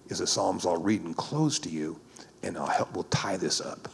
is 0.07 0.19
the 0.19 0.27
psalms 0.27 0.65
I'll 0.65 0.81
read 0.81 1.01
and 1.01 1.15
close 1.15 1.59
to 1.59 1.69
you, 1.69 1.99
and 2.41 2.57
I'll 2.57 2.67
help. 2.67 2.93
We'll 2.93 3.03
tie 3.05 3.37
this 3.37 3.59
up. 3.59 3.89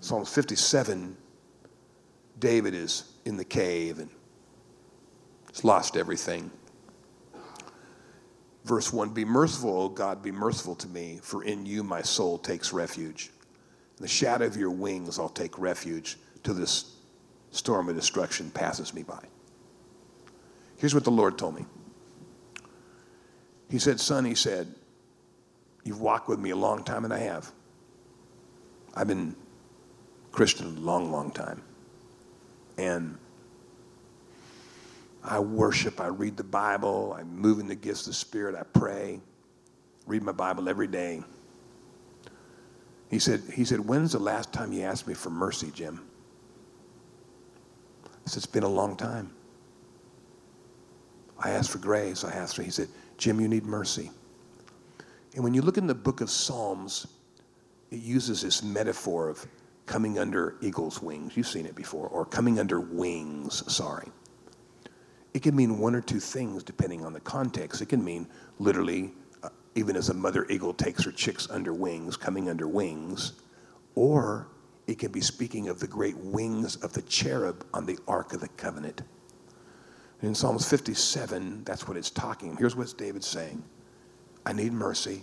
Psalms 0.00 0.32
57. 0.32 1.16
David 2.38 2.74
is 2.74 3.12
in 3.24 3.36
the 3.36 3.44
cave 3.44 3.98
and 3.98 4.10
has 5.48 5.64
lost 5.64 5.96
everything. 5.96 6.50
Verse 8.64 8.92
1 8.92 9.10
Be 9.10 9.24
merciful, 9.24 9.82
O 9.82 9.88
God, 9.88 10.22
be 10.22 10.30
merciful 10.30 10.74
to 10.76 10.88
me, 10.88 11.18
for 11.22 11.42
in 11.42 11.66
you 11.66 11.82
my 11.82 12.02
soul 12.02 12.38
takes 12.38 12.72
refuge. 12.72 13.30
In 13.98 14.02
the 14.02 14.08
shadow 14.08 14.46
of 14.46 14.56
your 14.56 14.70
wings 14.70 15.18
I'll 15.18 15.28
take 15.28 15.58
refuge 15.58 16.18
till 16.42 16.54
this 16.54 16.96
storm 17.50 17.88
of 17.88 17.96
destruction 17.96 18.50
passes 18.50 18.92
me 18.92 19.02
by. 19.02 19.22
Here's 20.76 20.94
what 20.94 21.04
the 21.04 21.10
Lord 21.10 21.38
told 21.38 21.54
me 21.54 21.64
He 23.70 23.78
said, 23.78 24.00
Son, 24.00 24.24
he 24.24 24.34
said, 24.34 24.74
You've 25.84 26.00
walked 26.00 26.28
with 26.28 26.40
me 26.40 26.50
a 26.50 26.56
long 26.56 26.82
time, 26.82 27.04
and 27.04 27.14
I 27.14 27.18
have. 27.18 27.50
I've 28.94 29.06
been 29.06 29.36
Christian 30.32 30.66
a 30.66 30.80
long, 30.80 31.12
long 31.12 31.30
time. 31.30 31.62
And 32.76 33.16
I 35.22 35.38
worship, 35.38 36.00
I 36.00 36.08
read 36.08 36.36
the 36.36 36.44
Bible, 36.44 37.16
I 37.18 37.22
move 37.22 37.58
in 37.58 37.68
the 37.68 37.74
gifts 37.74 38.00
of 38.00 38.08
the 38.08 38.14
Spirit, 38.14 38.54
I 38.54 38.64
pray, 38.78 39.20
read 40.06 40.22
my 40.22 40.32
Bible 40.32 40.68
every 40.68 40.86
day. 40.86 41.22
He 43.10 43.18
said, 43.18 43.42
he 43.52 43.64
said, 43.64 43.80
When's 43.80 44.12
the 44.12 44.18
last 44.18 44.52
time 44.52 44.72
you 44.72 44.82
asked 44.82 45.06
me 45.06 45.14
for 45.14 45.30
mercy, 45.30 45.70
Jim? 45.72 46.04
I 48.04 48.28
said, 48.28 48.38
It's 48.38 48.46
been 48.46 48.64
a 48.64 48.68
long 48.68 48.96
time. 48.96 49.30
I 51.38 51.50
asked 51.50 51.70
for 51.70 51.78
grace. 51.78 52.24
I 52.24 52.32
asked 52.32 52.56
for, 52.56 52.62
he 52.62 52.70
said, 52.70 52.88
Jim, 53.18 53.40
you 53.40 53.48
need 53.48 53.64
mercy. 53.64 54.10
And 55.34 55.44
when 55.44 55.54
you 55.54 55.62
look 55.62 55.76
in 55.76 55.86
the 55.86 55.94
book 55.94 56.20
of 56.20 56.30
Psalms, 56.30 57.06
it 57.90 58.00
uses 58.00 58.42
this 58.42 58.62
metaphor 58.62 59.28
of 59.28 59.46
coming 59.84 60.18
under 60.18 60.56
eagle's 60.60 61.00
wings. 61.00 61.36
You've 61.36 61.46
seen 61.46 61.66
it 61.66 61.74
before, 61.74 62.08
or 62.08 62.24
coming 62.24 62.58
under 62.58 62.80
wings, 62.80 63.62
sorry. 63.72 64.08
It 65.34 65.42
can 65.42 65.54
mean 65.54 65.78
one 65.78 65.94
or 65.94 66.00
two 66.00 66.18
things 66.18 66.62
depending 66.62 67.04
on 67.04 67.12
the 67.12 67.20
context. 67.20 67.82
It 67.82 67.90
can 67.90 68.02
mean 68.02 68.26
literally, 68.58 69.12
even 69.76 69.94
as 69.94 70.08
a 70.08 70.14
mother 70.14 70.46
eagle 70.48 70.72
takes 70.72 71.04
her 71.04 71.12
chicks 71.12 71.48
under 71.50 71.72
wings, 71.72 72.16
coming 72.16 72.48
under 72.48 72.66
wings, 72.66 73.34
or 73.94 74.48
it 74.86 74.98
can 74.98 75.12
be 75.12 75.20
speaking 75.20 75.68
of 75.68 75.78
the 75.78 75.86
great 75.86 76.16
wings 76.16 76.76
of 76.76 76.92
the 76.94 77.02
cherub 77.02 77.64
on 77.74 77.84
the 77.84 77.98
Ark 78.08 78.32
of 78.32 78.40
the 78.40 78.48
Covenant. 78.48 79.02
In 80.22 80.34
Psalms 80.34 80.68
57, 80.68 81.62
that's 81.64 81.86
what 81.86 81.96
it's 81.96 82.10
talking. 82.10 82.56
Here's 82.56 82.74
what 82.74 82.92
David's 82.96 83.28
saying 83.28 83.62
I 84.46 84.52
need 84.54 84.72
mercy. 84.72 85.22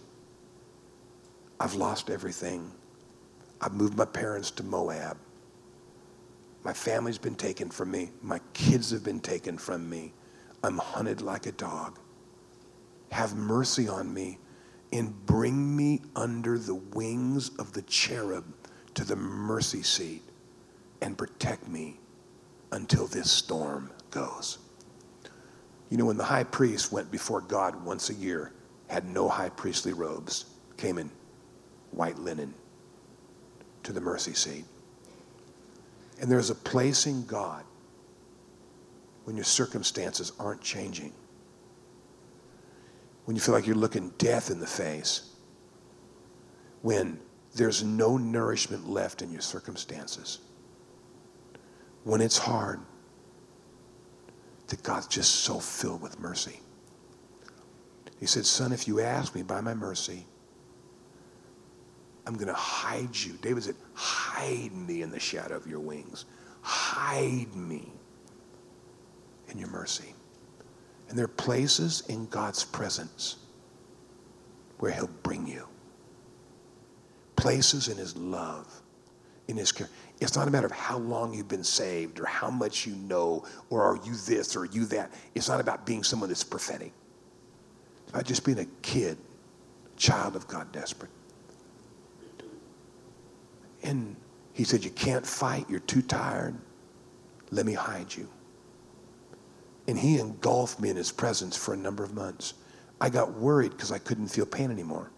I've 1.60 1.74
lost 1.74 2.10
everything. 2.10 2.72
I've 3.60 3.74
moved 3.74 3.98
my 3.98 4.06
parents 4.06 4.52
to 4.52 4.64
Moab. 4.64 5.18
My 6.64 6.74
family's 6.74 7.18
been 7.18 7.36
taken 7.36 7.70
from 7.70 7.92
me. 7.92 8.12
My 8.22 8.40
kids 8.54 8.92
have 8.92 9.04
been 9.04 9.20
taken 9.20 9.58
from 9.58 9.90
me. 9.90 10.14
I'm 10.64 10.78
hunted 10.78 11.22
like 11.22 11.46
a 11.46 11.52
dog. 11.54 11.98
Have 13.12 13.36
mercy 13.36 13.88
on 13.88 14.14
me 14.14 14.40
and 14.94 15.26
bring 15.26 15.76
me 15.76 16.02
under 16.16 16.60
the 16.60 16.76
wings 16.76 17.50
of 17.58 17.74
the 17.74 17.82
cherub 17.82 18.46
to 18.94 19.04
the 19.04 19.16
mercy 19.16 19.82
seat 19.82 20.22
and 21.02 21.18
protect 21.18 21.68
me 21.68 22.00
until 22.72 23.08
this 23.08 23.32
storm 23.32 23.90
goes. 24.12 24.60
You 25.90 25.98
know, 25.98 26.06
when 26.06 26.18
the 26.18 26.24
high 26.24 26.44
priest 26.44 26.92
went 26.92 27.10
before 27.12 27.42
God 27.42 27.84
once 27.84 28.12
a 28.12 28.14
year, 28.14 28.54
had 28.88 29.10
no 29.10 29.28
high 29.28 29.50
priestly 29.50 29.94
robes, 29.94 30.46
came 30.78 31.00
in 31.00 31.10
white 31.90 32.20
linen 32.20 32.54
to 33.82 33.94
the 33.94 34.02
mercy 34.02 34.34
seat. 34.34 34.66
And 36.22 36.32
there's 36.32 36.52
a 36.52 36.56
place 36.56 37.08
in 37.08 37.26
God 37.26 37.64
when 39.24 39.36
your 39.36 39.46
circumstances 39.46 40.32
aren't 40.40 40.62
changing, 40.62 41.14
when 43.26 43.36
you 43.36 43.42
feel 43.42 43.56
like 43.56 43.66
you're 43.66 43.76
looking 43.76 44.14
death 44.18 44.52
in 44.52 44.60
the 44.60 44.68
face, 44.68 45.34
when 46.82 47.20
there's 47.56 47.84
no 47.84 48.18
nourishment 48.18 48.90
left 48.90 49.22
in 49.22 49.32
your 49.32 49.42
circumstances, 49.42 50.40
when 52.04 52.20
it's 52.22 52.38
hard, 52.38 52.80
that 54.68 54.84
God's 54.84 55.08
just 55.08 55.36
so 55.36 55.60
filled 55.60 56.02
with 56.02 56.20
mercy. 56.20 56.60
He 58.20 58.26
said, 58.26 58.46
Son, 58.46 58.72
if 58.72 58.88
you 58.88 59.02
ask 59.02 59.36
me 59.36 59.44
by 59.44 59.62
my 59.62 59.74
mercy, 59.74 60.26
I'm 62.26 62.36
going 62.36 62.48
to 62.48 62.54
hide 62.54 63.16
you. 63.16 63.34
David 63.42 63.64
said, 63.64 63.76
Hide 63.94 64.72
me 64.74 65.02
in 65.02 65.12
the 65.12 65.20
shadow 65.20 65.56
of 65.56 65.68
your 65.68 65.80
wings. 65.80 66.26
Hide 66.62 67.54
me 67.56 67.92
in 69.50 69.60
your 69.60 69.70
mercy. 69.70 70.14
And 71.10 71.18
there 71.18 71.26
are 71.26 71.30
places 71.30 72.04
in 72.10 72.26
God's 72.28 72.64
presence 72.64 73.38
where 74.80 74.92
He'll 74.92 75.10
bring 75.22 75.48
you, 75.48 75.68
places 77.36 77.88
in 77.88 77.98
His 77.98 78.16
love, 78.18 78.82
in 79.48 79.58
His 79.58 79.72
care. 79.72 79.90
It's 80.20 80.36
not 80.36 80.48
a 80.48 80.52
matter 80.52 80.66
of 80.66 80.72
how 80.72 80.98
long 80.98 81.34
you've 81.34 81.48
been 81.48 81.64
saved 81.64 82.20
or 82.20 82.26
how 82.26 82.50
much 82.50 82.88
you 82.88 82.96
know 82.96 83.46
or 83.70 83.84
are 83.84 84.00
you 84.06 84.16
this 84.16 84.56
or 84.56 84.62
are 84.62 84.66
you 84.66 84.86
that. 84.86 85.12
It's 85.36 85.50
not 85.50 85.60
about 85.60 85.86
being 85.86 86.04
someone 86.04 86.30
that's 86.30 86.44
prophetic. 86.44 86.94
It's 88.04 88.12
about 88.12 88.26
just 88.26 88.46
being 88.46 88.60
a 88.60 88.66
kid, 88.82 89.18
child 89.98 90.36
of 90.36 90.48
God, 90.48 90.72
desperate. 90.72 91.12
And 93.84 94.16
he 94.54 94.64
said, 94.64 94.84
You 94.84 94.92
can't 94.92 95.26
fight. 95.26 95.66
You're 95.70 95.82
too 95.82 96.02
tired. 96.02 96.56
Let 97.52 97.66
me 97.66 97.74
hide 97.74 98.16
you. 98.16 98.28
And 99.88 99.98
he 99.98 100.20
engulfed 100.20 100.80
me 100.80 100.90
in 100.90 100.96
his 100.96 101.12
presence 101.12 101.58
for 101.58 101.74
a 101.74 101.78
number 101.78 102.04
of 102.04 102.14
months. 102.14 102.54
I 103.02 103.10
got 103.10 103.34
worried 103.34 103.72
because 103.72 103.92
I 103.92 103.98
couldn't 103.98 104.28
feel 104.28 104.46
pain 104.46 104.72
anymore. 104.72 105.12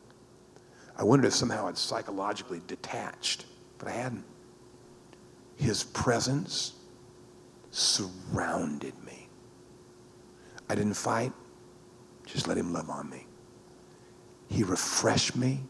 I 0.97 1.03
wondered 1.03 1.27
if 1.27 1.33
somehow 1.33 1.67
I'd 1.67 1.77
psychologically 1.77 2.61
detached, 2.67 3.45
but 3.77 3.87
I 3.87 3.91
hadn't. 3.91 4.23
His 5.55 5.83
presence 5.83 6.73
surrounded 7.71 8.93
me. 9.03 9.27
I 10.69 10.75
didn't 10.75 10.95
fight, 10.95 11.33
just 12.25 12.47
let 12.47 12.57
him 12.57 12.73
love 12.73 12.89
on 12.89 13.09
me. 13.09 13.27
He 14.49 14.63
refreshed 14.63 15.35
me, 15.35 15.63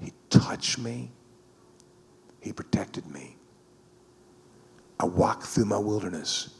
he 0.00 0.12
touched 0.30 0.78
me, 0.78 1.12
he 2.40 2.52
protected 2.52 3.06
me. 3.06 3.36
I 4.98 5.04
walked 5.04 5.44
through 5.44 5.66
my 5.66 5.78
wilderness. 5.78 6.59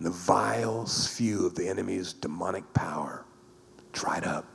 And 0.00 0.06
the 0.06 0.12
vile 0.12 0.86
spew 0.86 1.44
of 1.44 1.54
the 1.54 1.68
enemy's 1.68 2.14
demonic 2.14 2.72
power 2.72 3.26
dried 3.92 4.24
up. 4.24 4.46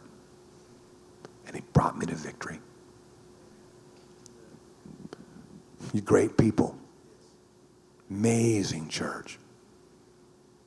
And 1.46 1.56
he 1.56 1.62
brought 1.72 1.96
me 1.96 2.08
to 2.08 2.16
victory. 2.16 2.60
You 5.94 6.02
great 6.02 6.36
people. 6.36 6.76
Amazing 8.10 8.90
church. 8.90 9.38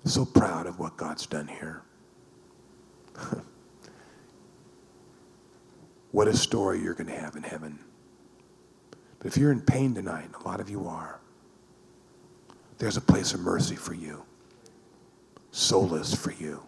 So 0.05 0.25
proud 0.25 0.69
of 0.69 0.79
what 0.79 0.97
God's 0.97 1.27
done 1.27 1.49
here. 1.49 1.83
what 6.13 6.29
a 6.29 6.37
story 6.37 6.81
you're 6.81 6.95
going 6.95 7.09
to 7.09 7.19
have 7.19 7.35
in 7.35 7.43
heaven. 7.43 7.81
But 9.19 9.27
if 9.27 9.37
you're 9.37 9.51
in 9.51 9.61
pain 9.61 9.93
tonight, 9.93 10.31
a 10.41 10.45
lot 10.49 10.61
of 10.61 10.71
you 10.71 10.87
are, 10.87 11.19
there's 12.79 12.97
a 12.97 13.01
place 13.01 13.35
of 13.35 13.41
mercy 13.41 13.75
for 13.75 13.95
you, 13.95 14.23
solace 15.51 16.15
for 16.15 16.33
you, 16.33 16.63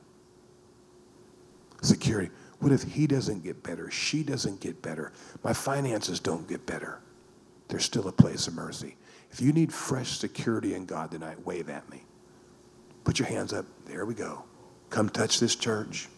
security. 1.82 2.30
What 2.60 2.72
if 2.72 2.82
he 2.82 3.06
doesn't 3.06 3.42
get 3.42 3.62
better? 3.62 3.90
She 3.90 4.22
doesn't 4.22 4.60
get 4.60 4.82
better. 4.82 5.12
My 5.42 5.54
finances 5.54 6.20
don't 6.20 6.46
get 6.46 6.66
better. 6.66 7.00
There's 7.68 7.84
still 7.84 8.08
a 8.08 8.12
place 8.12 8.48
of 8.48 8.54
mercy. 8.54 8.96
If 9.30 9.40
you 9.40 9.52
need 9.52 9.72
fresh 9.72 10.18
security 10.18 10.74
in 10.74 10.84
God 10.84 11.10
tonight, 11.10 11.46
wave 11.46 11.70
at 11.70 11.88
me. 11.90 12.02
Put 13.04 13.18
your 13.18 13.28
hands 13.28 13.52
up. 13.52 13.64
There 13.86 14.04
we 14.04 14.14
go. 14.14 14.44
Come 14.90 15.08
touch 15.08 15.40
this 15.40 15.54
church. 15.54 16.08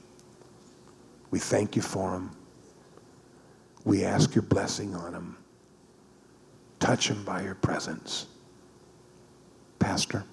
We 1.31 1.39
thank 1.39 1.77
you 1.77 1.83
for 1.83 2.11
them. 2.13 2.37
We 3.85 4.05
ask 4.05 4.35
your 4.35 4.43
blessing 4.43 4.95
on 4.95 5.13
them. 5.13 5.37
Touch 6.81 7.09
them 7.09 7.23
by 7.25 7.43
your 7.43 7.55
presence. 7.55 8.27
Pastor. 9.79 10.25